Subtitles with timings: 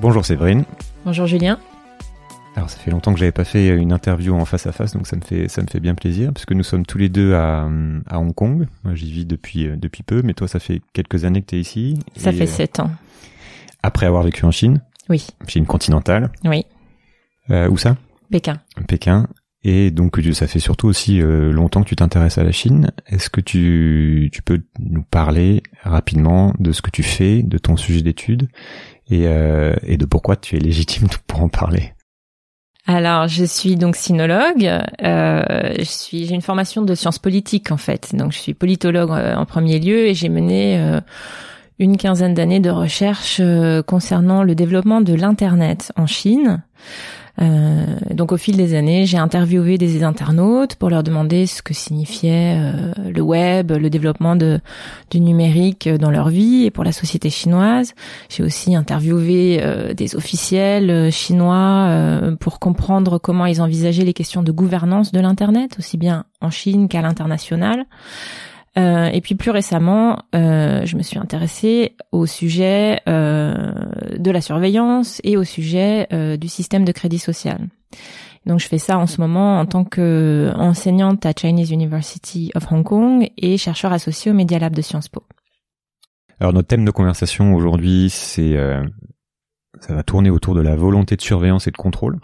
[0.00, 0.64] Bonjour Séverine.
[1.04, 1.58] Bonjour Julien.
[2.56, 5.06] Alors ça fait longtemps que j'avais pas fait une interview en face à face, donc
[5.06, 7.68] ça me fait ça me fait bien plaisir puisque nous sommes tous les deux à,
[8.08, 8.66] à Hong Kong.
[8.84, 11.56] Moi j'y vis depuis euh, depuis peu, mais toi ça fait quelques années que tu
[11.56, 11.98] es ici.
[12.16, 12.90] Ça fait euh, sept ans.
[13.82, 16.30] Après avoir vécu en Chine, Oui, Chine continentale.
[16.44, 16.64] oui.
[17.50, 17.96] Euh, où ça?
[18.30, 18.58] Pékin.
[18.86, 19.26] Pékin.
[19.62, 22.92] Et donc ça fait surtout aussi longtemps que tu t'intéresses à la Chine.
[23.06, 27.76] Est-ce que tu, tu peux nous parler rapidement de ce que tu fais, de ton
[27.76, 28.48] sujet d'étude?
[29.10, 31.92] Et, euh, et de pourquoi tu es légitime pour en parler
[32.86, 34.64] Alors, je suis donc sinologue.
[35.02, 35.42] Euh,
[35.78, 38.14] je suis, j'ai une formation de sciences politiques en fait.
[38.14, 41.00] Donc, je suis politologue euh, en premier lieu et j'ai mené euh,
[41.80, 46.62] une quinzaine d'années de recherche euh, concernant le développement de l'internet en Chine.
[47.40, 51.72] Euh, donc au fil des années, j'ai interviewé des internautes pour leur demander ce que
[51.72, 54.60] signifiait euh, le web, le développement de,
[55.10, 57.94] du numérique dans leur vie et pour la société chinoise.
[58.28, 64.12] J'ai aussi interviewé euh, des officiels euh, chinois euh, pour comprendre comment ils envisageaient les
[64.12, 67.86] questions de gouvernance de l'internet, aussi bien en Chine qu'à l'international.
[68.78, 73.72] Euh, et puis plus récemment, euh, je me suis intéressée au sujet euh,
[74.16, 77.68] de la surveillance et au sujet euh, du système de crédit social.
[78.46, 82.70] Donc je fais ça en ce moment en tant que enseignante à Chinese University of
[82.70, 85.24] Hong Kong et chercheur associé au Media Lab de Sciences Po.
[86.38, 88.82] Alors notre thème de conversation aujourd'hui, c'est euh,
[89.80, 92.18] ça va tourner autour de la volonté de surveillance et de contrôle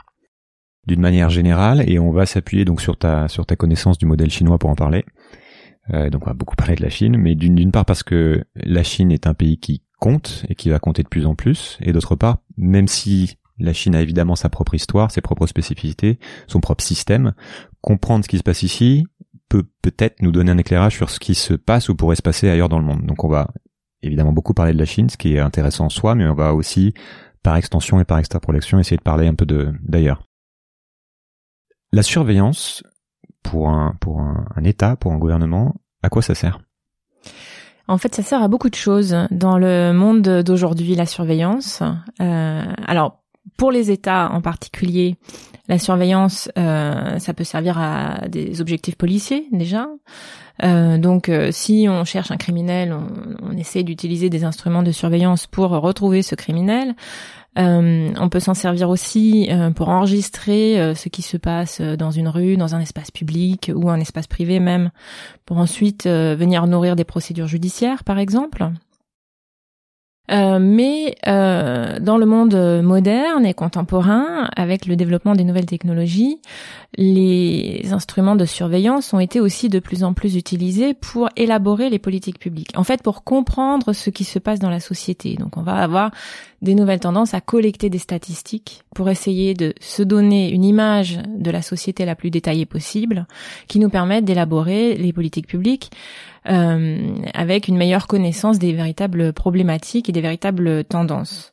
[0.87, 4.31] d'une manière générale et on va s'appuyer donc sur ta sur ta connaissance du modèle
[4.31, 5.05] chinois pour en parler.
[5.93, 8.83] Euh, donc on va beaucoup parler de la Chine, mais d'une part parce que la
[8.83, 11.93] Chine est un pays qui compte et qui va compter de plus en plus, et
[11.93, 16.61] d'autre part, même si la Chine a évidemment sa propre histoire, ses propres spécificités, son
[16.61, 17.33] propre système,
[17.81, 19.07] comprendre ce qui se passe ici
[19.49, 22.49] peut peut-être nous donner un éclairage sur ce qui se passe ou pourrait se passer
[22.51, 23.07] ailleurs dans le monde.
[23.07, 23.53] Donc on va
[24.03, 26.53] évidemment beaucoup parler de la Chine, ce qui est intéressant en soi, mais on va
[26.53, 26.95] aussi,
[27.43, 29.47] par extension et par extrapolation, essayer de parler un peu
[29.83, 30.23] d'ailleurs.
[31.93, 32.83] La surveillance,
[33.51, 36.61] pour un, pour un, un État, pour un gouvernement, à quoi ça sert?
[37.89, 41.83] En fait, ça sert à beaucoup de choses dans le monde d'aujourd'hui, la surveillance.
[42.21, 43.23] Euh, alors,
[43.57, 45.17] pour les États en particulier,
[45.69, 49.89] la surveillance, euh, ça peut servir à des objectifs policiers déjà.
[50.63, 53.07] Euh, donc, euh, si on cherche un criminel, on,
[53.51, 56.95] on essaie d'utiliser des instruments de surveillance pour retrouver ce criminel.
[57.59, 62.11] Euh, on peut s'en servir aussi euh, pour enregistrer euh, ce qui se passe dans
[62.11, 64.91] une rue, dans un espace public ou un espace privé même,
[65.47, 68.71] pour ensuite venir nourrir des procédures judiciaires, par exemple.
[70.31, 76.41] Euh, mais euh, dans le monde moderne et contemporain, avec le développement des nouvelles technologies,
[76.97, 81.99] les instruments de surveillance ont été aussi de plus en plus utilisés pour élaborer les
[81.99, 82.73] politiques publiques.
[82.77, 85.35] En fait, pour comprendre ce qui se passe dans la société.
[85.35, 86.11] Donc, on va avoir
[86.63, 91.51] des nouvelles tendances à collecter des statistiques pour essayer de se donner une image de
[91.51, 93.27] la société la plus détaillée possible,
[93.69, 95.91] qui nous permettent d'élaborer les politiques publiques
[96.49, 101.53] euh, avec une meilleure connaissance des véritables problématiques et des véritables tendances.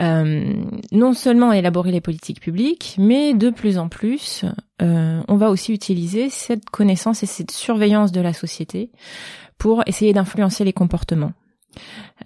[0.00, 0.54] Euh,
[0.92, 4.44] non seulement élaborer les politiques publiques, mais de plus en plus,
[4.80, 8.90] euh, on va aussi utiliser cette connaissance et cette surveillance de la société
[9.58, 11.32] pour essayer d'influencer les comportements.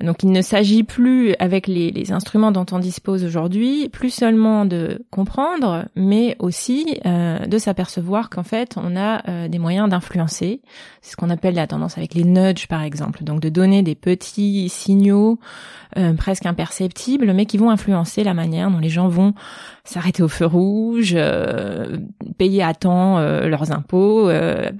[0.00, 4.64] Donc il ne s'agit plus, avec les, les, instruments dont on dispose aujourd'hui, plus seulement
[4.64, 10.60] de comprendre, mais aussi euh, de s'apercevoir qu'en fait on a euh, des moyens d'influencer.
[11.00, 13.94] C'est ce qu'on appelle la tendance avec les nudges par exemple, donc de donner des
[13.94, 15.38] petits signaux
[15.96, 19.34] euh, presque imperceptibles, mais qui vont influencer la manière dont les gens vont
[19.84, 21.98] s'arrêter au feu rouge, euh,
[22.38, 24.70] payer à temps euh, leurs impôts, euh,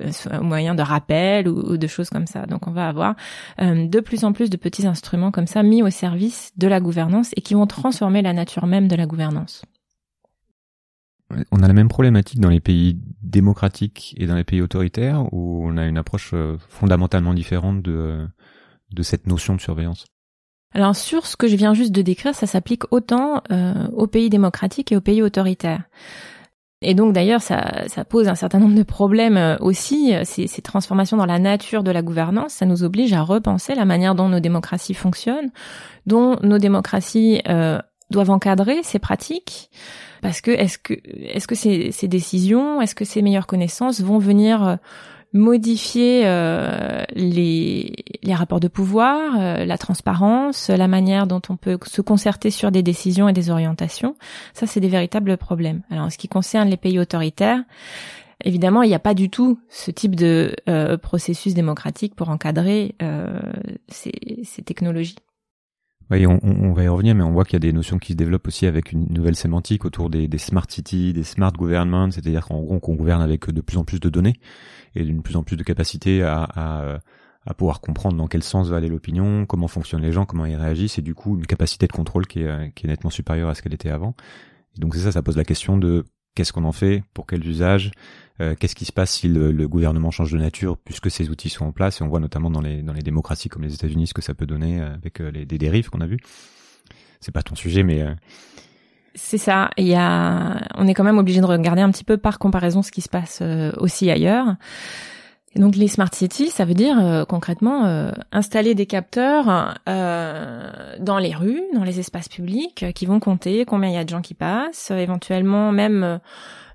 [0.40, 2.46] au moyen de rappel ou, ou, de choses comme ça.
[2.46, 3.14] Donc on va avoir
[3.60, 7.30] de plus en plus de petits instruments comme ça mis au service de la gouvernance
[7.36, 9.62] et qui vont transformer la nature même de la gouvernance.
[11.50, 15.66] On a la même problématique dans les pays démocratiques et dans les pays autoritaires où
[15.66, 18.26] on a une approche euh, fondamentalement différente de,
[18.92, 20.06] de cette notion de surveillance?
[20.72, 24.28] Alors sur ce que je viens juste de décrire, ça s'applique autant euh, aux pays
[24.28, 25.84] démocratiques et aux pays autoritaires.
[26.82, 30.12] Et donc d'ailleurs, ça, ça, pose un certain nombre de problèmes euh, aussi.
[30.24, 33.84] Ces, ces, transformations dans la nature de la gouvernance, ça nous oblige à repenser la
[33.84, 35.50] manière dont nos démocraties fonctionnent,
[36.06, 37.78] dont nos démocraties euh,
[38.10, 39.70] doivent encadrer ces pratiques
[40.20, 44.18] parce que est-ce que est-ce que ces, ces décisions, est-ce que ces meilleures connaissances vont
[44.18, 44.78] venir
[45.34, 47.92] modifier euh, les,
[48.22, 52.70] les rapports de pouvoir, euh, la transparence, la manière dont on peut se concerter sur
[52.70, 54.16] des décisions et des orientations.
[54.54, 55.82] Ça, c'est des véritables problèmes.
[55.90, 57.62] Alors, en ce qui concerne les pays autoritaires,
[58.44, 62.94] évidemment, il n'y a pas du tout ce type de euh, processus démocratique pour encadrer
[63.88, 64.12] ces,
[64.44, 65.16] ces technologies.
[66.10, 68.12] Oui, on, on, va y revenir, mais on voit qu'il y a des notions qui
[68.12, 72.10] se développent aussi avec une nouvelle sémantique autour des, des smart cities, des smart governments,
[72.10, 74.34] c'est-à-dire qu'en gros qu'on gouverne avec de plus en plus de données
[74.94, 76.98] et d'une plus en plus de capacité à, à,
[77.46, 80.56] à, pouvoir comprendre dans quel sens va aller l'opinion, comment fonctionnent les gens, comment ils
[80.56, 83.54] réagissent, et du coup une capacité de contrôle qui est, qui est nettement supérieure à
[83.54, 84.14] ce qu'elle était avant.
[84.76, 86.04] Et donc c'est ça, ça pose la question de
[86.34, 87.92] qu'est-ce qu'on en fait, pour quels usages,
[88.40, 91.66] euh, qu'est-ce qui se passe si le, gouvernement change de nature puisque ces outils sont
[91.66, 94.14] en place et on voit notamment dans les dans les démocraties comme les États-Unis ce
[94.14, 96.18] que ça peut donner euh, avec euh, les des dérives qu'on a vues.
[97.20, 98.04] C'est pas ton sujet mais
[99.14, 99.70] c'est ça.
[99.78, 102.82] Il y a, on est quand même obligé de regarder un petit peu par comparaison
[102.82, 103.42] ce qui se passe
[103.78, 104.56] aussi ailleurs.
[105.56, 111.84] Donc les smart cities, ça veut dire concrètement installer des capteurs dans les rues, dans
[111.84, 115.70] les espaces publics, qui vont compter combien il y a de gens qui passent, éventuellement
[115.70, 116.20] même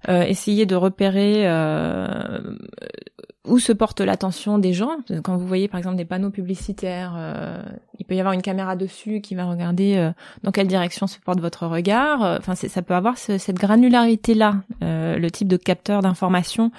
[0.08, 2.40] euh, essayer de repérer euh,
[3.50, 4.98] où se porte l'attention des gens.
[5.24, 7.62] Quand vous voyez par exemple des panneaux publicitaires, euh,
[7.98, 10.12] il peut y avoir une caméra dessus qui va regarder
[10.44, 12.22] dans quelle direction se porte votre regard.
[12.40, 16.72] Enfin, ça peut avoir cette granularité là, le type de capteur d'information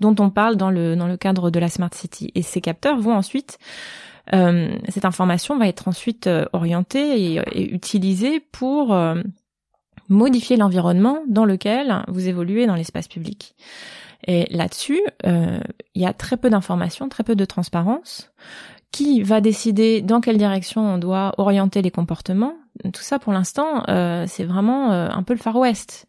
[0.00, 2.32] dont on parle dans le cadre de la smart city.
[2.34, 3.58] Et ces capteurs vont ensuite
[4.30, 8.96] cette information va être ensuite orientée et utilisée pour
[10.08, 13.54] modifier l'environnement dans lequel vous évoluez dans l'espace public.
[14.26, 15.58] Et là-dessus, euh,
[15.94, 18.30] il y a très peu d'informations, très peu de transparence.
[18.90, 22.54] Qui va décider dans quelle direction on doit orienter les comportements
[22.84, 26.06] Tout ça, pour l'instant, euh, c'est vraiment euh, un peu le Far West.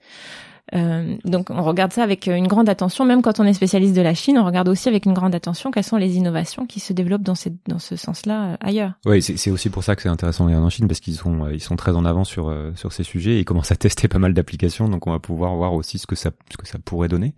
[0.74, 4.02] Euh, donc on regarde ça avec une grande attention, même quand on est spécialiste de
[4.02, 6.92] la Chine, on regarde aussi avec une grande attention quelles sont les innovations qui se
[6.92, 7.36] développent dans,
[7.68, 8.94] dans ce sens-là euh, ailleurs.
[9.06, 11.62] Oui, c'est aussi pour ça que c'est intéressant regarder en Chine parce qu'ils sont ils
[11.62, 14.20] sont très en avant sur euh, sur ces sujets et ils commencent à tester pas
[14.20, 17.10] mal d'applications, donc on va pouvoir voir aussi ce que ça ce que ça pourrait
[17.10, 17.36] donner.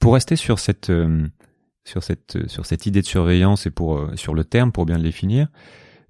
[0.00, 0.92] Pour rester sur cette
[1.84, 5.02] sur cette sur cette idée de surveillance et pour sur le terme pour bien le
[5.02, 5.48] définir,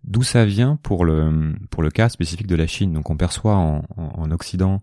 [0.05, 2.93] d'où ça vient pour le pour le cas spécifique de la Chine?
[2.93, 4.83] Donc on perçoit en, en Occident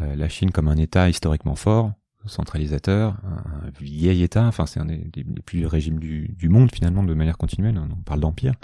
[0.00, 1.92] euh, la Chine comme un État historiquement fort,
[2.26, 7.14] centralisateur, un, vieil État, enfin c'est un des, plus vieux régimes du, monde finalement de
[7.14, 8.54] manière continuelle, on parle d'empire,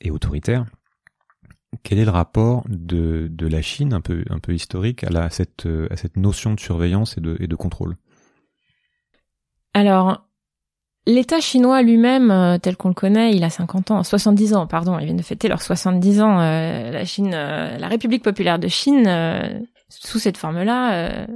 [0.00, 0.66] et autoritaire.
[1.82, 5.24] Quel est le rapport de, de la Chine, un peu, un peu historique, à, la,
[5.24, 7.96] à, cette, à cette notion de surveillance et de, et de contrôle?
[9.74, 10.26] Alors,
[11.04, 15.00] L'État chinois lui-même, euh, tel qu'on le connaît, il a 50 ans, 70 ans, pardon,
[15.00, 16.38] ils viennent de fêter leurs 70 ans.
[16.38, 19.08] Euh, la Chine, la République populaire de Chine
[20.00, 21.26] sous cette forme-là, euh,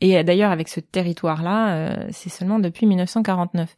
[0.00, 3.74] et d'ailleurs avec ce territoire-là, euh, c'est seulement depuis 1949.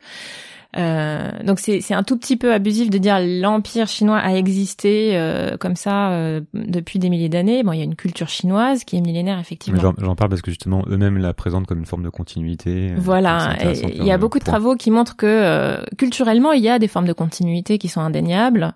[0.77, 5.57] Euh, donc c'est un tout petit peu abusif de dire l'empire chinois a existé euh,
[5.57, 7.63] comme ça euh, depuis des milliers d'années.
[7.63, 9.81] Bon, il y a une culture chinoise qui est millénaire effectivement.
[9.99, 12.93] J'en parle parce que justement eux-mêmes la présentent comme une forme de continuité.
[12.97, 16.89] Voilà, il y a beaucoup de travaux qui montrent que culturellement il y a des
[16.89, 18.75] formes de continuité qui sont indéniables.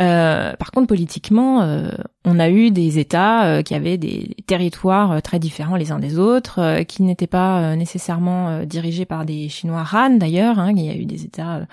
[0.00, 1.88] Euh, par contre, politiquement, euh,
[2.24, 6.18] on a eu des États euh, qui avaient des territoires très différents les uns des
[6.18, 10.58] autres, qui n'étaient pas nécessairement dirigés par des Chinois Han d'ailleurs.
[10.58, 11.66] Hein, il y a eu des États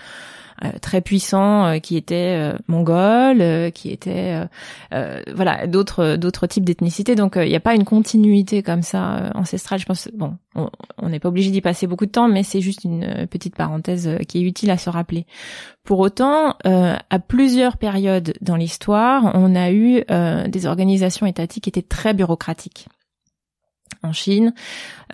[0.82, 4.40] très puissants euh, qui étaient euh, mongols, qui étaient
[5.34, 7.16] voilà d'autres d'autres types d'ethnicités.
[7.16, 9.80] Donc il n'y a pas une continuité comme ça ancestrale.
[9.80, 10.36] Je pense bon,
[10.98, 14.10] on n'est pas obligé d'y passer beaucoup de temps, mais c'est juste une petite parenthèse
[14.28, 15.26] qui est utile à se rappeler.
[15.84, 20.04] Pour autant, à plusieurs périodes dans l'histoire, on a eu
[20.48, 22.88] des organisations étatiques qui étaient très bureaucratiques
[24.04, 24.54] en Chine.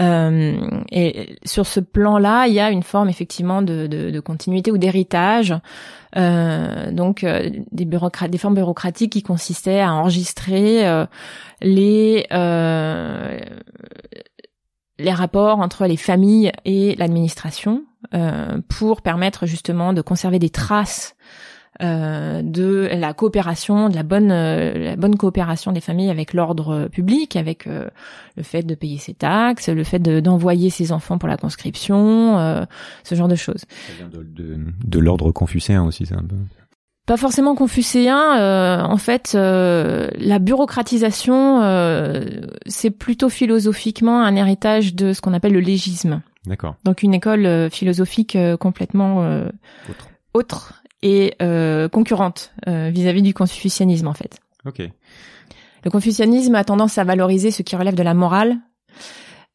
[0.01, 4.77] Euh, et sur ce plan-là, il y a une forme effectivement de, de, continuité ou
[4.77, 5.53] d'héritage.
[6.15, 10.84] Euh, donc euh, des, bureaucrates, des formes bureaucratiques qui consistaient à enregistrer
[11.62, 12.25] les
[15.00, 17.84] les rapports entre les familles et l'administration
[18.67, 21.15] pour permettre justement de conserver des traces
[21.81, 26.88] euh, de la coopération, de la bonne, euh, la bonne coopération des familles avec l'ordre
[26.88, 27.88] public, avec euh,
[28.36, 32.65] le fait de payer ses taxes, le fait d'envoyer ses enfants pour la conscription,
[33.03, 33.62] ce genre de choses.
[33.88, 36.36] Ça vient de, de, de l'ordre confucéen aussi, c'est un peu.
[37.05, 38.84] Pas forcément confucéen.
[38.84, 41.62] en fait, la bureaucratisation,
[42.65, 46.22] c'est plutôt philosophiquement un héritage de ce qu'on appelle le légisme.
[46.46, 46.75] D'accord.
[46.86, 49.19] Donc une école philosophique complètement
[49.89, 50.10] autre.
[50.34, 54.39] autre et euh, concurrente euh, vis-à-vis du confucianisme en fait.
[54.66, 54.82] Ok.
[55.84, 58.58] Le confucianisme a tendance à valoriser ce qui relève de la morale,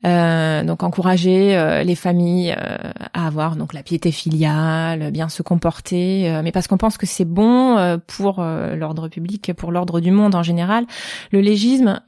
[0.05, 2.77] euh, donc encourager euh, les familles euh,
[3.13, 7.25] à avoir donc la piété filiale, bien se comporter, mais parce qu'on pense que c'est
[7.25, 10.87] bon pour l'ordre public, pour l'ordre du monde en général.
[11.31, 12.01] Le légisme,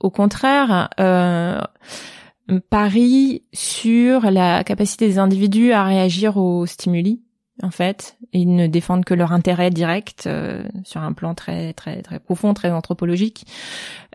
[0.00, 0.88] au contraire,
[2.70, 7.22] parie sur la capacité des individus à réagir aux stimuli
[7.62, 8.16] en fait.
[8.32, 10.28] Ils ne défendent que leur intérêt direct
[10.84, 13.46] sur un plan très très très profond, très anthropologique.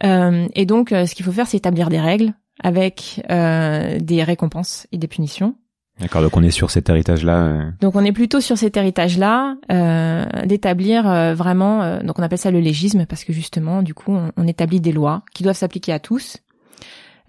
[0.04, 2.34] Euh, et donc, ce qu'il faut faire, c'est établir des règles
[2.64, 5.56] avec euh, des récompenses et des punitions.
[6.00, 7.44] D'accord, donc on est sur cet héritage-là.
[7.44, 7.72] Euh.
[7.82, 12.40] Donc on est plutôt sur cet héritage-là, euh, d'établir euh, vraiment, euh, donc on appelle
[12.40, 15.58] ça le légisme parce que justement, du coup, on, on établit des lois qui doivent
[15.58, 16.38] s'appliquer à tous.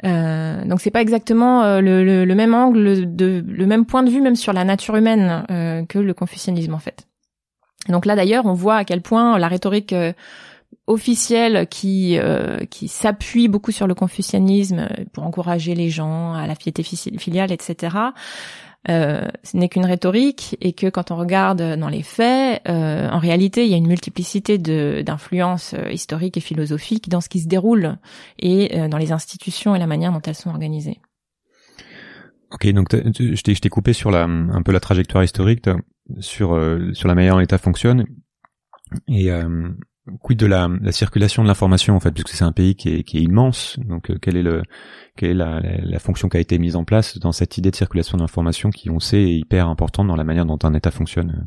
[0.03, 4.21] Donc c'est pas exactement le, le, le, même angle, de, le même point de vue
[4.21, 5.45] même sur la nature humaine
[5.89, 7.07] que le confucianisme en fait.
[7.89, 9.95] donc là d'ailleurs, on voit à quel point la rhétorique
[10.87, 16.57] officielle qui euh, qui s'appuie beaucoup sur le confucianisme pour encourager les gens à la
[16.57, 17.97] piété filiale, etc.
[18.89, 23.19] Euh, ce n'est qu'une rhétorique et que quand on regarde dans les faits, euh, en
[23.19, 27.49] réalité, il y a une multiplicité d'influences euh, historiques et philosophiques dans ce qui se
[27.49, 27.99] déroule
[28.41, 30.99] et euh, dans les institutions et la manière dont elles sont organisées.
[32.51, 35.71] Ok, donc je t'ai coupé sur la, un peu la trajectoire historique
[36.19, 36.49] sur
[36.93, 38.05] sur la manière dont l'État fonctionne
[39.09, 39.31] et
[40.23, 43.03] quid de la, la circulation de l'information en fait puisque c'est un pays qui est,
[43.05, 44.63] qui est immense donc euh, quelle est le
[45.17, 47.77] quelle est la, la, fonction qui a été mise en place dans cette idée de
[47.77, 51.47] circulation d'information qui on sait est hyper importante dans la manière dont un État fonctionne?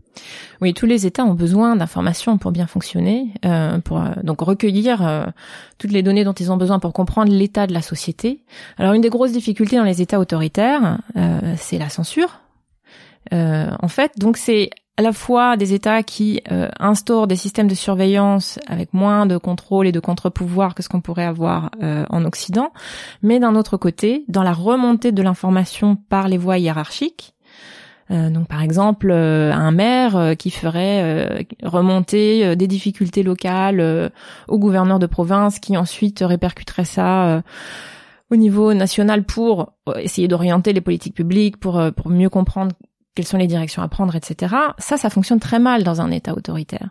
[0.61, 5.05] Oui, tous les États ont besoin d'informations pour bien fonctionner, euh, pour euh, donc recueillir
[5.05, 5.25] euh,
[5.79, 8.43] toutes les données dont ils ont besoin pour comprendre l'état de la société.
[8.77, 10.99] Alors une des grosses difficultés dans les États autoritaires,
[11.57, 12.41] c'est la censure.
[13.31, 17.75] en fait, donc c'est à la fois des États qui euh, instaurent des systèmes de
[17.75, 22.23] surveillance avec moins de contrôle et de contre-pouvoir que ce qu'on pourrait avoir euh, en
[22.23, 22.71] Occident,
[23.21, 27.33] mais d'un autre côté, dans la remontée de l'information par les voies hiérarchiques,
[28.11, 34.11] euh, donc par exemple un maire qui ferait remonter des difficultés locales
[34.47, 37.43] au gouverneur de province qui ensuite répercuterait ça
[38.29, 42.75] au niveau national pour essayer d'orienter les politiques publiques, pour, pour mieux comprendre
[43.15, 44.53] quelles sont les directions à prendre, etc.
[44.77, 46.89] Ça, ça fonctionne très mal dans un État autoritaire.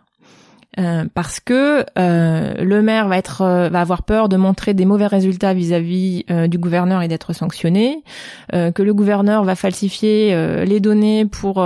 [0.77, 4.83] Euh, parce que euh, le maire va être euh, va avoir peur de montrer des
[4.83, 8.03] mauvais résultats vis-à-vis du gouverneur et d'être sanctionné,
[8.51, 11.65] que le gouverneur va falsifier les données pour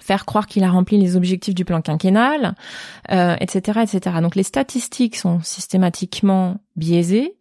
[0.00, 2.54] faire croire qu'il a rempli les objectifs du plan quinquennal,
[3.08, 4.16] etc., etc.
[4.22, 7.34] Donc les statistiques sont systématiquement biaisées.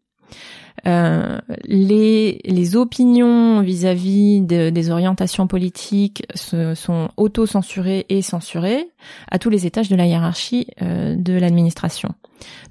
[0.88, 8.90] Euh, les, les opinions vis-à-vis des orientations politiques se, sont auto-censurées et censurées
[9.30, 12.14] à tous les étages de la hiérarchie euh, de l'administration.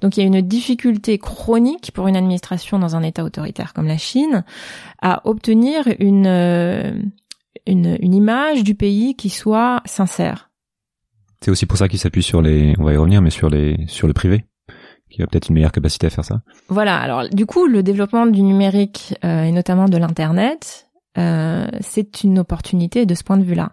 [0.01, 3.87] Donc il y a une difficulté chronique pour une administration dans un État autoritaire comme
[3.87, 4.43] la Chine
[5.01, 6.91] à obtenir une, euh,
[7.67, 10.49] une, une image du pays qui soit sincère.
[11.41, 13.77] C'est aussi pour ça qu'il s'appuie sur les, on va y revenir, mais sur les,
[13.87, 14.45] sur le privé
[15.09, 16.41] qui a peut-être une meilleure capacité à faire ça.
[16.67, 16.97] Voilà.
[16.99, 20.87] Alors du coup, le développement du numérique euh, et notamment de l'internet,
[21.17, 23.71] euh, c'est une opportunité de ce point de vue-là.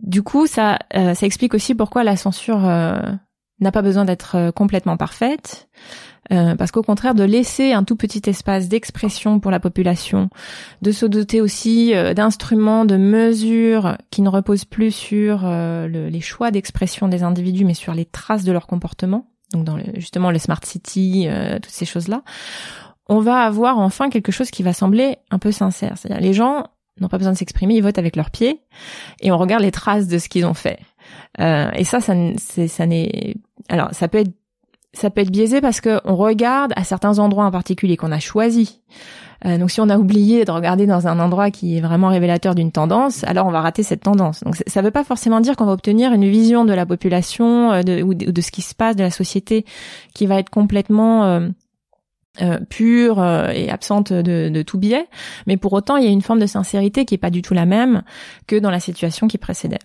[0.00, 3.00] Du coup, ça, euh, ça explique aussi pourquoi la censure euh,
[3.60, 5.68] n'a pas besoin d'être euh, complètement parfaite,
[6.28, 10.28] parce qu'au contraire, de laisser un tout petit espace d'expression pour la population,
[10.82, 16.50] de se doter aussi d'instruments, de mesures qui ne reposent plus sur le, les choix
[16.50, 20.60] d'expression des individus, mais sur les traces de leur comportement donc dans justement les smart
[20.64, 22.22] cities, euh, toutes ces choses-là,
[23.08, 25.94] on va avoir enfin quelque chose qui va sembler un peu sincère.
[25.96, 26.64] C'est-à-dire les gens
[27.00, 28.60] n'ont pas besoin de s'exprimer, ils votent avec leurs pieds
[29.20, 30.78] et on regarde les traces de ce qu'ils ont fait.
[31.40, 33.34] Euh, et ça, ça, ça n'est,
[33.68, 34.32] alors ça peut être,
[34.92, 38.18] ça peut être biaisé parce que on regarde à certains endroits en particulier qu'on a
[38.18, 38.80] choisi.
[39.44, 42.54] Euh, donc si on a oublié de regarder dans un endroit qui est vraiment révélateur
[42.54, 44.42] d'une tendance, alors on va rater cette tendance.
[44.42, 47.72] Donc ça ne veut pas forcément dire qu'on va obtenir une vision de la population
[47.72, 49.64] euh, de, ou, de, ce qui se passe de la société
[50.14, 55.06] qui va être complètement euh, pure et absente de, de, tout biais,
[55.46, 57.54] mais pour autant il y a une forme de sincérité qui est pas du tout
[57.54, 58.02] la même
[58.46, 59.78] que dans la situation qui précédait.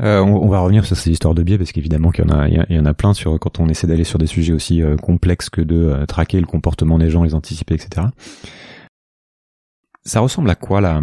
[0.00, 2.48] Euh, on, va revenir sur ces histoires de biais parce qu'évidemment qu'il y en a,
[2.48, 4.96] il y en a plein sur quand on essaie d'aller sur des sujets aussi euh,
[4.96, 8.08] complexes que de euh, traquer le comportement des gens, les anticiper, etc.
[10.02, 11.00] Ça ressemble à quoi la,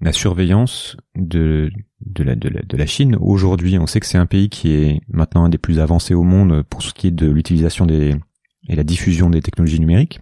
[0.00, 3.76] la surveillance de, de, la, de, la, de la Chine aujourd'hui?
[3.76, 6.62] On sait que c'est un pays qui est maintenant un des plus avancés au monde
[6.70, 8.14] pour ce qui est de l'utilisation des
[8.68, 10.20] et la diffusion des technologies numériques.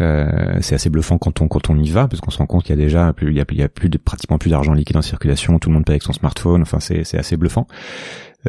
[0.00, 2.64] Euh, c'est assez bluffant quand on quand on y va parce qu'on se rend compte
[2.64, 4.50] qu'il y a déjà plus il y a, il y a plus de pratiquement plus
[4.50, 6.60] d'argent liquide en circulation, tout le monde paye avec son smartphone.
[6.62, 7.66] Enfin c'est c'est assez bluffant.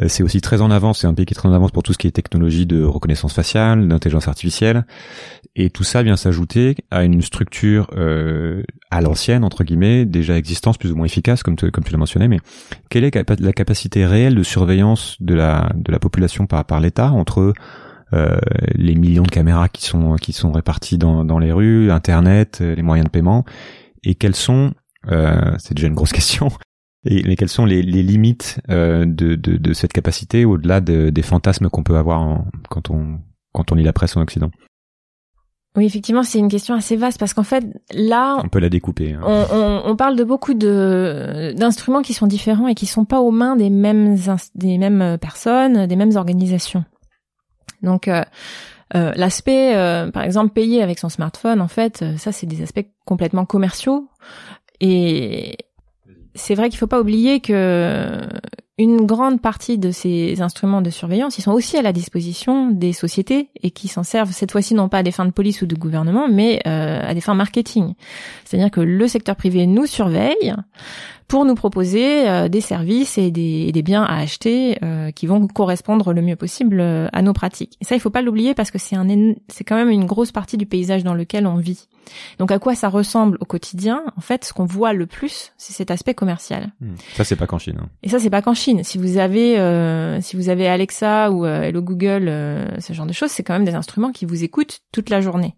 [0.02, 1.82] Euh, c'est aussi très en avance, c'est un pays qui est très en avance pour
[1.82, 4.84] tout ce qui est technologie de reconnaissance faciale, d'intelligence artificielle,
[5.56, 10.78] et tout ça vient s'ajouter à une structure euh, à l'ancienne entre guillemets, déjà existante,
[10.78, 12.28] plus ou moins efficace, comme tu, comme tu l'as mentionné.
[12.28, 12.40] Mais
[12.90, 17.10] quelle est la capacité réelle de surveillance de la de la population par par l'État
[17.10, 17.54] entre
[18.12, 22.82] les millions de caméras qui sont qui sont réparties dans dans les rues, Internet, les
[22.82, 23.44] moyens de paiement,
[24.02, 24.72] et quels sont
[25.10, 26.48] euh, c'est déjà une grosse question.
[27.04, 31.10] Et, mais quelles sont les, les limites euh, de, de, de, cette capacité au-delà de,
[31.10, 33.18] des fantasmes qu'on peut avoir quand on
[33.52, 34.50] quand on lit la presse en Occident?
[35.76, 39.12] Oui, effectivement, c'est une question assez vaste parce qu'en fait, là, on peut la découper.
[39.12, 39.20] Hein.
[39.24, 43.20] On, on, on, parle de beaucoup de d'instruments qui sont différents et qui sont pas
[43.20, 44.16] aux mains des mêmes
[44.56, 46.84] des mêmes personnes, des mêmes organisations.
[47.82, 48.22] Donc, euh,
[48.94, 52.86] euh, l'aspect, euh, par exemple, payer avec son smartphone, en fait, ça, c'est des aspects
[53.04, 54.08] complètement commerciaux.
[54.80, 55.58] Et
[56.34, 58.20] c'est vrai qu'il faut pas oublier que
[58.78, 62.92] une grande partie de ces instruments de surveillance, ils sont aussi à la disposition des
[62.92, 65.66] sociétés et qui s'en servent cette fois-ci non pas à des fins de police ou
[65.66, 67.94] de gouvernement, mais euh, à des fins marketing.
[68.44, 70.54] C'est-à-dire que le secteur privé nous surveille
[71.28, 75.46] pour nous proposer euh, des services et des, des, biens à acheter euh, qui vont
[75.46, 77.76] correspondre le mieux possible euh, à nos pratiques.
[77.82, 78.96] Et ça, il faut pas l'oublier parce que c'est
[79.48, 81.86] c'est quand même une grosse partie du paysage dans lequel on vit.
[82.38, 85.72] Donc, à quoi ça ressemble au quotidien En fait, ce qu'on voit le plus, c'est
[85.72, 86.72] cet aspect commercial.
[86.80, 86.94] Hmm.
[87.14, 87.78] Ça, c'est pas qu'en Chine.
[87.80, 87.88] Hein.
[88.02, 88.84] Et ça, c'est pas qu'en Chine.
[88.84, 92.26] Si vous avez, euh, si vous avez Alexa ou Hello Google,
[92.78, 95.54] ce genre de choses, c'est quand même des instruments qui vous écoutent toute la journée.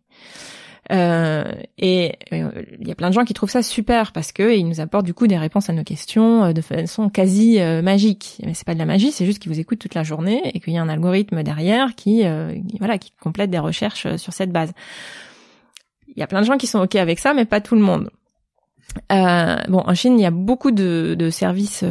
[0.92, 1.44] Euh,
[1.78, 4.66] et euh, il y a plein de gens qui trouvent ça super parce que ils
[4.66, 8.40] nous apportent du coup des réponses à nos questions euh, de façon quasi magique.
[8.44, 10.60] Mais c'est pas de la magie, c'est juste qu'ils vous écoutent toute la journée et
[10.60, 12.24] qu'il y a un algorithme derrière qui,
[12.78, 14.72] voilà, qui complète des recherches sur cette base.
[16.14, 17.80] Il y a plein de gens qui sont ok avec ça, mais pas tout le
[17.80, 18.10] monde.
[19.12, 21.84] Euh, bon, en Chine, il y a beaucoup de, de services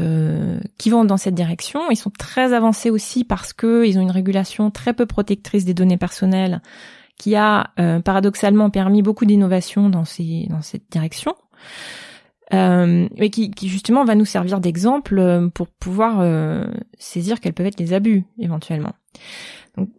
[0.77, 1.89] qui vont dans cette direction.
[1.89, 5.73] Ils sont très avancés aussi parce que ils ont une régulation très peu protectrice des
[5.73, 6.61] données personnelles
[7.19, 10.03] qui a euh, paradoxalement permis beaucoup d'innovations dans,
[10.49, 11.35] dans cette direction.
[12.51, 16.65] Euh, mais qui, qui, justement va nous servir d'exemple euh, pour pouvoir euh,
[16.97, 18.93] saisir quels peuvent être les abus éventuellement.
[19.77, 19.89] Donc,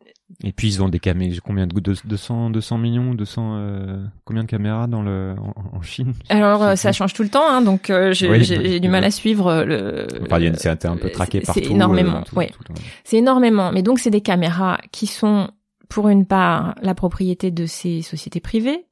[0.42, 4.48] et puis ils ont des caméras, combien de 200, 200 millions, 200 euh, combien de
[4.48, 6.14] caméras dans le en, en Chine?
[6.28, 10.06] Alors ça change tout le temps, hein, donc j'ai du mal à suivre le.
[10.22, 11.60] Enfin, c'est un peu traqué partout.
[11.64, 12.46] C'est énormément, oui.
[13.04, 15.50] C'est énormément, mais donc c'est des caméras qui sont
[15.90, 18.86] pour une part la propriété de ces sociétés privées.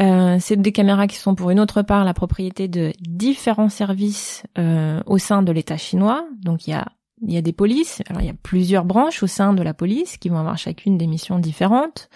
[0.00, 4.42] Euh, c'est des caméras qui sont pour une autre part la propriété de différents services
[4.58, 6.26] euh, au sein de l'État chinois.
[6.42, 6.88] Donc il y a
[7.22, 8.02] il y a des polices.
[8.08, 10.98] Alors il y a plusieurs branches au sein de la police qui vont avoir chacune
[10.98, 12.08] des missions différentes.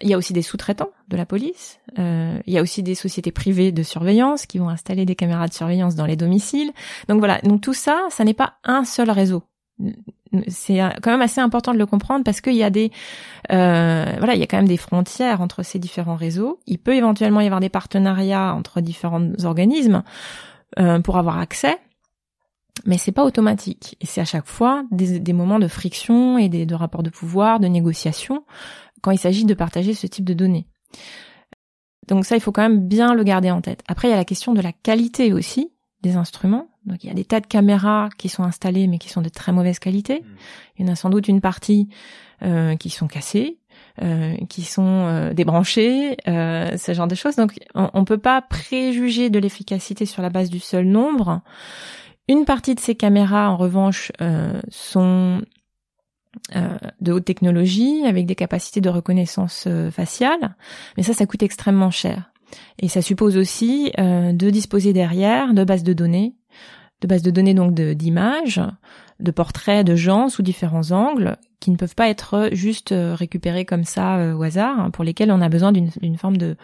[0.00, 1.80] Il y a aussi des sous-traitants de la police.
[1.98, 5.48] Euh, il y a aussi des sociétés privées de surveillance qui vont installer des caméras
[5.48, 6.72] de surveillance dans les domiciles.
[7.08, 7.40] Donc voilà.
[7.42, 9.42] Donc tout ça, ça n'est pas un seul réseau
[10.48, 12.90] c'est quand même assez important de le comprendre parce qu'il y a des
[13.50, 16.94] euh, voilà il y a quand même des frontières entre ces différents réseaux il peut
[16.94, 20.02] éventuellement y avoir des partenariats entre différents organismes
[20.78, 21.78] euh, pour avoir accès
[22.86, 26.48] mais c'est pas automatique et c'est à chaque fois des, des, moments de friction et
[26.48, 28.44] des, de rapports de pouvoir de négociation
[29.00, 30.66] quand il s'agit de partager ce type de données
[32.06, 34.18] donc ça il faut quand même bien le garder en tête après il y a
[34.18, 37.46] la question de la qualité aussi des instruments donc il y a des tas de
[37.46, 40.20] caméras qui sont installées mais qui sont de très mauvaise qualité.
[40.20, 40.24] Mm.
[40.76, 41.88] Il y en a sans doute une partie
[42.42, 43.58] euh, qui sont cassées,
[44.02, 47.36] euh, qui sont euh, débranchées, euh, ce genre de choses.
[47.36, 51.42] Donc on, on peut pas préjuger de l'efficacité sur la base du seul nombre.
[52.28, 55.42] Une partie de ces caméras, en revanche, euh, sont
[57.00, 60.56] de haute technologie avec des capacités de reconnaissance faciale,
[60.96, 62.30] mais ça, ça coûte extrêmement cher.
[62.78, 66.34] Et ça suppose aussi de disposer derrière de bases de données
[67.00, 68.60] de bases de données donc d'images,
[69.20, 73.64] de, portraits de gens sous différents angles qui ne peuvent pas être juste euh, récupérés
[73.64, 76.56] comme ça euh, au hasard, hein, pour lesquels on a besoin d'une forme de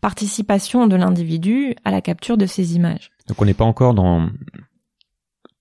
[0.00, 3.10] participation de l'individu à la capture de ces images.
[3.28, 4.28] Donc on n'est pas encore dans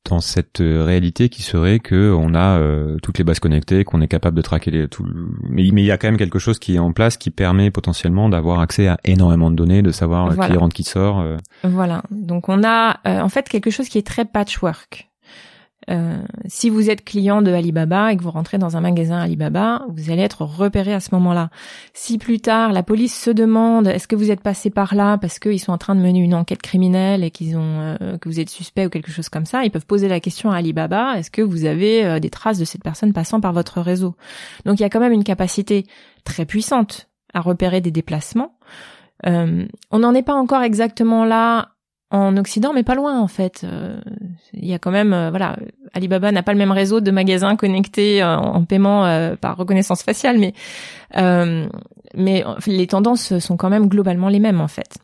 [0.09, 4.01] dans cette euh, réalité qui serait que on a euh, toutes les bases connectées, qu'on
[4.01, 5.05] est capable de traquer les tout.
[5.43, 7.71] Mais, mais il y a quand même quelque chose qui est en place qui permet
[7.71, 11.19] potentiellement d'avoir accès à énormément de données, de savoir qui rentre, qui sort.
[11.19, 11.37] Euh.
[11.63, 12.03] Voilà.
[12.09, 15.11] Donc on a en fait quelque chose qui est très patchwork.
[15.91, 19.84] Euh, si vous êtes client de Alibaba et que vous rentrez dans un magasin Alibaba,
[19.89, 21.49] vous allez être repéré à ce moment-là.
[21.93, 25.39] Si plus tard la police se demande est-ce que vous êtes passé par là parce
[25.39, 28.39] qu'ils sont en train de mener une enquête criminelle et qu'ils ont euh, que vous
[28.39, 31.32] êtes suspect ou quelque chose comme ça, ils peuvent poser la question à Alibaba est-ce
[31.32, 34.15] que vous avez euh, des traces de cette personne passant par votre réseau?
[34.65, 35.86] Donc il y a quand même une capacité
[36.23, 38.56] très puissante à repérer des déplacements.
[39.25, 41.69] on n'en est pas encore exactement là
[42.12, 43.62] en Occident, mais pas loin en fait.
[43.63, 44.00] Euh,
[44.54, 45.58] il y a quand même, euh, voilà,
[45.93, 50.38] Alibaba n'a pas le même réseau de magasins connectés euh, en paiement par reconnaissance faciale,
[50.38, 50.54] mais
[52.13, 54.97] mais les tendances sont quand même globalement les mêmes en fait.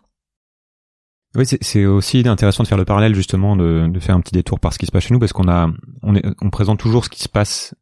[1.36, 4.74] Oui, c'est aussi intéressant de faire le parallèle justement, de, faire un petit détour par
[4.74, 5.70] ce qui se passe chez nous, parce qu'on a,
[6.02, 7.76] on présente toujours ce qui se passe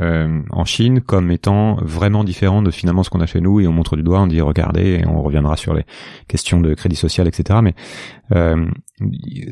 [0.00, 3.66] euh, en Chine comme étant vraiment différent de finalement ce qu'on a chez nous et
[3.66, 5.84] on montre du doigt, on dit regardez et on reviendra sur les
[6.28, 7.58] questions de crédit social, etc.
[7.62, 7.74] Mais
[8.32, 8.66] euh,